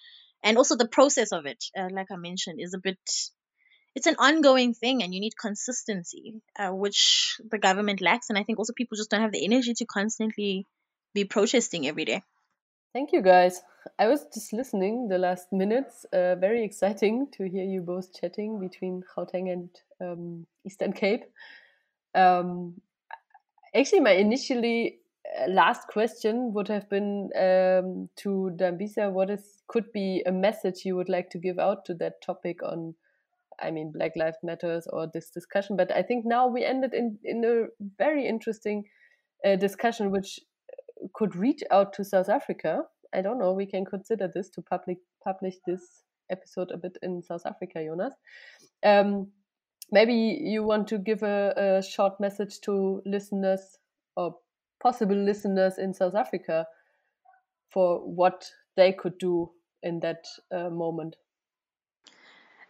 And 0.43 0.57
also 0.57 0.75
the 0.75 0.87
process 0.87 1.31
of 1.31 1.45
it, 1.45 1.63
uh, 1.77 1.87
like 1.91 2.07
I 2.11 2.17
mentioned, 2.17 2.59
is 2.61 2.73
a 2.73 2.79
bit, 2.79 2.99
it's 3.95 4.07
an 4.07 4.15
ongoing 4.19 4.73
thing 4.73 5.03
and 5.03 5.13
you 5.13 5.21
need 5.21 5.37
consistency, 5.39 6.41
uh, 6.57 6.69
which 6.69 7.37
the 7.49 7.59
government 7.59 8.01
lacks. 8.01 8.29
And 8.29 8.37
I 8.37 8.43
think 8.43 8.59
also 8.59 8.73
people 8.73 8.97
just 8.97 9.09
don't 9.09 9.21
have 9.21 9.31
the 9.31 9.45
energy 9.45 9.73
to 9.75 9.85
constantly 9.85 10.65
be 11.13 11.25
protesting 11.25 11.87
every 11.87 12.05
day. 12.05 12.23
Thank 12.93 13.11
you, 13.11 13.21
guys. 13.21 13.61
I 13.99 14.07
was 14.07 14.25
just 14.33 14.53
listening 14.53 15.07
the 15.07 15.17
last 15.17 15.51
minutes. 15.51 16.05
Uh, 16.13 16.35
very 16.35 16.63
exciting 16.63 17.27
to 17.33 17.49
hear 17.49 17.63
you 17.63 17.81
both 17.81 18.13
chatting 18.13 18.59
between 18.59 19.03
Gauteng 19.15 19.51
and 19.51 19.69
um, 19.99 20.45
Eastern 20.65 20.93
Cape. 20.93 21.23
Um, 22.15 22.75
actually, 23.75 24.01
my 24.01 24.11
initially 24.11 24.99
uh, 25.25 25.49
last 25.49 25.87
question 25.87 26.53
would 26.53 26.67
have 26.67 26.89
been 26.89 27.29
um, 27.35 28.09
to 28.17 28.51
Dambisa. 28.55 29.11
What 29.11 29.29
is 29.29 29.63
could 29.67 29.91
be 29.91 30.23
a 30.25 30.31
message 30.31 30.85
you 30.85 30.95
would 30.95 31.09
like 31.09 31.29
to 31.31 31.39
give 31.39 31.59
out 31.59 31.85
to 31.85 31.93
that 31.95 32.21
topic 32.21 32.61
on? 32.63 32.95
I 33.61 33.71
mean, 33.71 33.91
Black 33.91 34.11
Lives 34.15 34.37
Matters 34.43 34.87
or 34.91 35.07
this 35.07 35.29
discussion. 35.29 35.77
But 35.77 35.91
I 35.91 36.01
think 36.01 36.25
now 36.25 36.47
we 36.47 36.63
ended 36.63 36.93
in 36.93 37.17
in 37.23 37.43
a 37.43 37.67
very 37.97 38.27
interesting 38.27 38.85
uh, 39.45 39.55
discussion, 39.55 40.11
which 40.11 40.39
could 41.13 41.35
reach 41.35 41.61
out 41.71 41.93
to 41.93 42.03
South 42.03 42.29
Africa. 42.29 42.83
I 43.13 43.21
don't 43.21 43.39
know. 43.39 43.53
We 43.53 43.65
can 43.65 43.85
consider 43.85 44.29
this 44.33 44.49
to 44.51 44.61
public 44.61 44.97
publish 45.23 45.55
this 45.65 45.81
episode 46.29 46.71
a 46.71 46.77
bit 46.77 46.97
in 47.01 47.21
South 47.21 47.45
Africa, 47.45 47.83
Jonas. 47.83 48.13
Um, 48.83 49.31
maybe 49.91 50.13
you 50.13 50.63
want 50.63 50.87
to 50.89 50.97
give 50.97 51.23
a, 51.23 51.53
a, 51.55 51.83
short 51.83 52.19
message 52.19 52.59
to 52.61 53.01
listeners 53.05 53.61
or 54.15 54.35
possible 54.81 55.15
listeners 55.15 55.77
in 55.77 55.93
South 55.93 56.15
Africa 56.15 56.65
for 57.69 57.99
what 57.99 58.49
they 58.75 58.91
could 58.91 59.17
do 59.17 59.51
in 59.81 59.99
that 60.01 60.25
uh, 60.51 60.69
moment. 60.69 61.15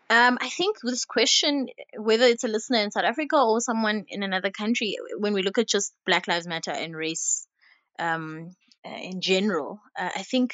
Um, 0.09 0.37
I 0.41 0.49
think 0.49 0.77
this 0.83 1.05
question, 1.05 1.67
whether 1.97 2.25
it's 2.25 2.43
a 2.43 2.47
listener 2.47 2.79
in 2.79 2.91
South 2.91 3.05
Africa 3.05 3.37
or 3.37 3.61
someone 3.61 4.05
in 4.09 4.21
another 4.21 4.51
country, 4.51 4.97
when 5.17 5.33
we 5.33 5.41
look 5.41 5.57
at 5.57 5.67
just 5.67 5.93
Black 6.05 6.27
Lives 6.27 6.45
Matter 6.45 6.71
and 6.71 6.95
race 6.95 7.47
um, 7.99 8.55
uh, 8.85 8.89
in 9.01 9.21
general. 9.21 9.79
Uh, 9.97 10.09
I 10.15 10.23
think 10.23 10.53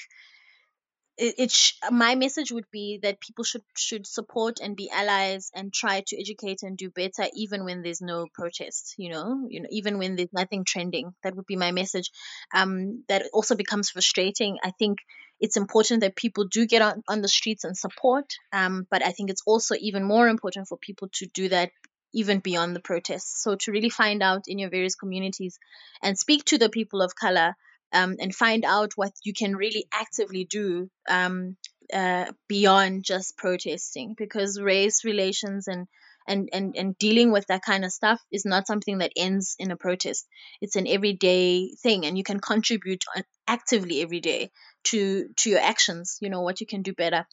it, 1.17 1.35
it 1.37 1.51
sh- 1.51 1.73
my 1.91 2.15
message 2.15 2.51
would 2.51 2.65
be 2.71 2.99
that 3.03 3.19
people 3.19 3.43
should 3.43 3.63
should 3.77 4.07
support 4.07 4.59
and 4.61 4.75
be 4.75 4.89
allies 4.89 5.51
and 5.53 5.73
try 5.73 6.01
to 6.07 6.19
educate 6.19 6.63
and 6.63 6.77
do 6.77 6.89
better 6.89 7.25
even 7.33 7.65
when 7.65 7.81
there's 7.81 8.01
no 8.01 8.27
protest 8.33 8.95
you 8.97 9.09
know? 9.09 9.45
You 9.49 9.61
know 9.61 9.69
even 9.71 9.97
when 9.97 10.15
there's 10.15 10.33
nothing 10.33 10.63
trending. 10.65 11.13
That 11.23 11.35
would 11.35 11.45
be 11.45 11.55
my 11.57 11.71
message. 11.71 12.09
Um 12.53 13.03
that 13.09 13.23
also 13.33 13.55
becomes 13.55 13.89
frustrating. 13.89 14.57
I 14.63 14.71
think 14.71 14.99
it's 15.39 15.57
important 15.57 16.01
that 16.01 16.15
people 16.15 16.45
do 16.45 16.65
get 16.65 16.81
on, 16.81 17.03
on 17.07 17.21
the 17.21 17.27
streets 17.29 17.63
and 17.63 17.77
support 17.77 18.25
um 18.51 18.85
but 18.91 19.01
i 19.05 19.11
think 19.13 19.29
it's 19.29 19.43
also 19.45 19.73
even 19.79 20.03
more 20.03 20.27
important 20.27 20.67
for 20.67 20.77
people 20.77 21.07
to 21.13 21.25
do 21.27 21.47
that 21.47 21.71
even 22.13 22.39
beyond 22.39 22.75
the 22.75 22.81
protests. 22.81 23.43
So 23.43 23.55
to 23.55 23.71
really 23.71 23.89
find 23.89 24.23
out 24.23 24.43
in 24.47 24.59
your 24.59 24.69
various 24.69 24.95
communities 24.95 25.57
and 26.01 26.17
speak 26.17 26.45
to 26.45 26.57
the 26.57 26.69
people 26.69 27.01
of 27.01 27.15
color 27.15 27.55
um, 27.93 28.15
and 28.19 28.33
find 28.33 28.65
out 28.65 28.93
what 28.95 29.11
you 29.23 29.33
can 29.33 29.55
really 29.55 29.85
actively 29.91 30.45
do 30.45 30.89
um, 31.09 31.57
uh, 31.93 32.25
beyond 32.47 33.03
just 33.03 33.37
protesting, 33.37 34.15
because 34.17 34.61
race 34.61 35.03
relations 35.05 35.67
and 35.67 35.87
and, 36.27 36.49
and 36.53 36.75
and 36.77 36.97
dealing 36.99 37.31
with 37.31 37.47
that 37.47 37.63
kind 37.63 37.83
of 37.83 37.91
stuff 37.91 38.21
is 38.31 38.45
not 38.45 38.67
something 38.67 38.99
that 38.99 39.11
ends 39.17 39.55
in 39.57 39.71
a 39.71 39.75
protest. 39.75 40.27
It's 40.61 40.75
an 40.75 40.85
everyday 40.85 41.71
thing, 41.81 42.05
and 42.05 42.15
you 42.17 42.23
can 42.23 42.39
contribute 42.39 43.03
actively 43.47 44.01
every 44.01 44.19
day 44.19 44.51
to 44.85 45.29
to 45.37 45.49
your 45.49 45.59
actions. 45.59 46.17
You 46.21 46.29
know 46.29 46.41
what 46.41 46.61
you 46.61 46.67
can 46.67 46.83
do 46.83 46.93
better. 46.93 47.25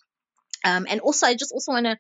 Um, 0.65 0.87
and 0.89 1.01
also, 1.01 1.27
I 1.27 1.35
just 1.35 1.53
also 1.53 1.73
want 1.73 1.87
to 1.87 1.99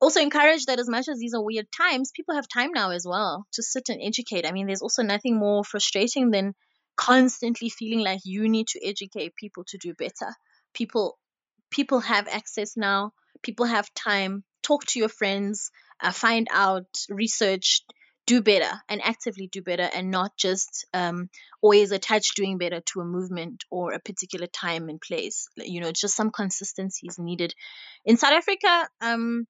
also 0.00 0.20
encourage 0.20 0.66
that 0.66 0.78
as 0.78 0.88
much 0.88 1.08
as 1.08 1.18
these 1.18 1.34
are 1.34 1.42
weird 1.42 1.66
times, 1.76 2.12
people 2.14 2.34
have 2.34 2.46
time 2.48 2.70
now 2.72 2.90
as 2.90 3.06
well 3.06 3.46
to 3.52 3.62
sit 3.62 3.88
and 3.88 4.00
educate. 4.02 4.46
I 4.46 4.52
mean, 4.52 4.66
there's 4.66 4.82
also 4.82 5.02
nothing 5.02 5.36
more 5.36 5.64
frustrating 5.64 6.30
than 6.30 6.54
constantly 6.96 7.68
feeling 7.70 8.00
like 8.00 8.20
you 8.24 8.48
need 8.48 8.68
to 8.68 8.86
educate 8.86 9.34
people 9.36 9.64
to 9.68 9.78
do 9.78 9.94
better. 9.94 10.34
People 10.74 11.18
people 11.70 12.00
have 12.00 12.28
access 12.28 12.76
now. 12.76 13.12
People 13.42 13.66
have 13.66 13.92
time. 13.94 14.44
Talk 14.62 14.86
to 14.86 14.98
your 14.98 15.10
friends, 15.10 15.70
uh, 16.00 16.10
find 16.10 16.48
out, 16.50 16.86
research, 17.10 17.82
do 18.26 18.40
better, 18.40 18.70
and 18.88 19.02
actively 19.04 19.48
do 19.48 19.60
better, 19.60 19.88
and 19.94 20.10
not 20.10 20.32
just 20.38 20.86
um, 20.94 21.28
always 21.60 21.92
attach 21.92 22.34
doing 22.34 22.56
better 22.56 22.80
to 22.80 23.00
a 23.00 23.04
movement 23.04 23.64
or 23.70 23.92
a 23.92 24.00
particular 24.00 24.46
time 24.46 24.88
and 24.88 25.00
place. 25.00 25.48
You 25.56 25.80
know, 25.80 25.92
just 25.92 26.16
some 26.16 26.30
consistency 26.30 27.06
is 27.08 27.18
needed. 27.18 27.54
In 28.06 28.16
South 28.16 28.32
Africa, 28.32 28.88
um, 29.02 29.46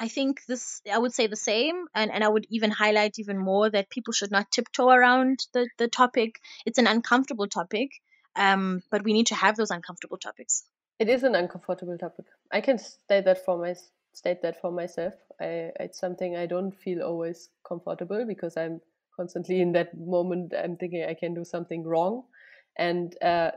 I 0.00 0.08
think 0.08 0.44
this, 0.46 0.80
I 0.90 0.98
would 0.98 1.12
say 1.12 1.26
the 1.26 1.36
same, 1.36 1.86
and, 1.94 2.10
and 2.12 2.22
I 2.22 2.28
would 2.28 2.46
even 2.50 2.70
highlight 2.70 3.18
even 3.18 3.38
more 3.38 3.68
that 3.68 3.90
people 3.90 4.12
should 4.12 4.30
not 4.30 4.50
tiptoe 4.50 4.90
around 4.90 5.46
the, 5.52 5.68
the 5.76 5.88
topic. 5.88 6.40
It's 6.64 6.78
an 6.78 6.86
uncomfortable 6.86 7.48
topic, 7.48 7.90
um, 8.36 8.82
but 8.90 9.02
we 9.02 9.12
need 9.12 9.26
to 9.28 9.34
have 9.34 9.56
those 9.56 9.70
uncomfortable 9.70 10.18
topics. 10.18 10.64
It 10.98 11.08
is 11.08 11.22
an 11.22 11.34
uncomfortable 11.34 11.98
topic. 11.98 12.26
I 12.50 12.60
can 12.60 12.78
state 12.78 13.24
that 13.24 13.44
for 13.44 13.58
my 13.58 13.74
state 14.12 14.42
that 14.42 14.60
for 14.60 14.70
myself. 14.70 15.14
I, 15.40 15.70
it's 15.80 15.98
something 15.98 16.36
I 16.36 16.46
don't 16.46 16.72
feel 16.72 17.02
always 17.02 17.50
comfortable 17.66 18.24
because 18.26 18.56
I'm 18.56 18.80
constantly 19.14 19.60
in 19.60 19.72
that 19.72 19.96
moment. 19.96 20.54
I'm 20.56 20.76
thinking 20.76 21.04
I 21.04 21.14
can 21.14 21.34
do 21.34 21.44
something 21.44 21.84
wrong, 21.84 22.24
and 22.76 23.16
uh, 23.22 23.50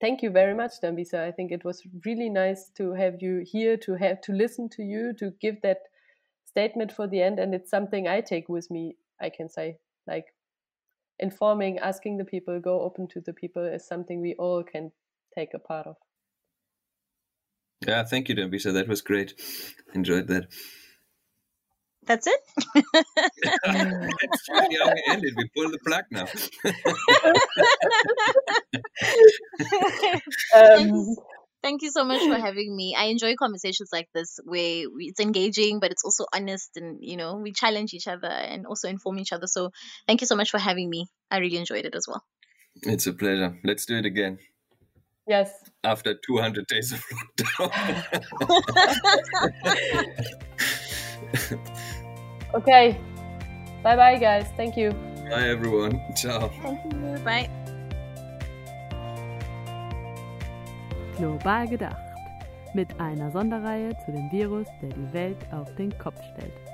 thank 0.00 0.22
you 0.22 0.30
very 0.30 0.54
much, 0.54 0.72
Dambisa. 0.82 1.20
I 1.20 1.32
think 1.32 1.52
it 1.52 1.64
was 1.64 1.82
really 2.04 2.28
nice 2.28 2.70
to 2.76 2.92
have 2.92 3.16
you 3.20 3.44
here, 3.46 3.76
to 3.78 3.94
have 3.94 4.20
to 4.22 4.32
listen 4.32 4.68
to 4.70 4.82
you, 4.82 5.12
to 5.18 5.32
give 5.40 5.60
that 5.62 5.78
statement 6.46 6.92
for 6.92 7.06
the 7.06 7.22
end. 7.22 7.38
And 7.38 7.54
it's 7.54 7.70
something 7.70 8.08
I 8.08 8.20
take 8.20 8.48
with 8.48 8.70
me, 8.70 8.96
I 9.20 9.30
can 9.30 9.48
say. 9.48 9.76
Like 10.06 10.26
informing, 11.18 11.78
asking 11.78 12.18
the 12.18 12.24
people, 12.24 12.60
go 12.60 12.80
open 12.80 13.08
to 13.08 13.20
the 13.20 13.32
people 13.32 13.64
is 13.64 13.86
something 13.86 14.20
we 14.20 14.34
all 14.38 14.62
can 14.62 14.92
take 15.34 15.54
a 15.54 15.58
part 15.58 15.86
of. 15.86 15.96
Yeah, 17.86 18.04
thank 18.04 18.28
you, 18.28 18.34
Dambisa. 18.34 18.72
That 18.72 18.88
was 18.88 19.02
great. 19.02 19.34
Enjoyed 19.94 20.26
that. 20.28 20.48
That's 22.08 22.26
it. 22.26 22.40
That's 23.64 24.48
really 24.50 24.76
how 24.82 24.90
we 24.94 25.02
ended. 25.10 25.34
We 25.36 25.48
pull 25.54 25.70
the 25.70 25.78
plug 25.84 26.04
now. 26.10 26.26
um, 30.56 31.16
Thank 31.62 31.82
you 31.82 31.90
so 31.90 32.04
much 32.04 32.22
for 32.22 32.36
having 32.36 32.74
me. 32.74 32.94
I 32.96 33.06
enjoy 33.06 33.34
conversations 33.34 33.90
like 33.92 34.08
this 34.14 34.38
where 34.44 34.84
it's 34.98 35.18
engaging, 35.18 35.80
but 35.80 35.90
it's 35.90 36.04
also 36.04 36.24
honest 36.32 36.70
and, 36.76 36.98
you 37.00 37.16
know, 37.16 37.34
we 37.36 37.52
challenge 37.52 37.94
each 37.94 38.06
other 38.06 38.28
and 38.28 38.64
also 38.64 38.88
inform 38.88 39.18
each 39.18 39.32
other. 39.32 39.48
So 39.48 39.70
thank 40.06 40.20
you 40.20 40.26
so 40.26 40.36
much 40.36 40.50
for 40.50 40.58
having 40.58 40.88
me. 40.88 41.06
I 41.30 41.38
really 41.38 41.56
enjoyed 41.56 41.84
it 41.84 41.96
as 41.96 42.06
well. 42.06 42.22
It's 42.82 43.08
a 43.08 43.12
pleasure. 43.12 43.58
Let's 43.64 43.86
do 43.86 43.96
it 43.96 44.06
again. 44.06 44.38
Yes. 45.26 45.52
After 45.82 46.14
200 46.14 46.66
days 46.68 46.92
of 46.92 47.04
lockdown. 47.58 47.70
okay. 52.54 53.00
Bye 53.82 53.96
bye, 53.96 54.16
guys. 54.16 54.46
Thank 54.56 54.76
you. 54.76 54.92
Bye, 55.28 55.48
everyone. 55.48 56.00
Ciao. 56.16 56.48
Thank 56.62 56.92
you. 56.92 57.18
Bye. 57.24 57.67
Global 61.18 61.66
gedacht. 61.66 61.96
Mit 62.74 63.00
einer 63.00 63.32
Sonderreihe 63.32 63.90
zu 64.04 64.12
dem 64.12 64.30
Virus, 64.30 64.68
der 64.80 64.90
die 64.90 65.12
Welt 65.12 65.52
auf 65.52 65.74
den 65.74 65.96
Kopf 65.98 66.22
stellt. 66.32 66.67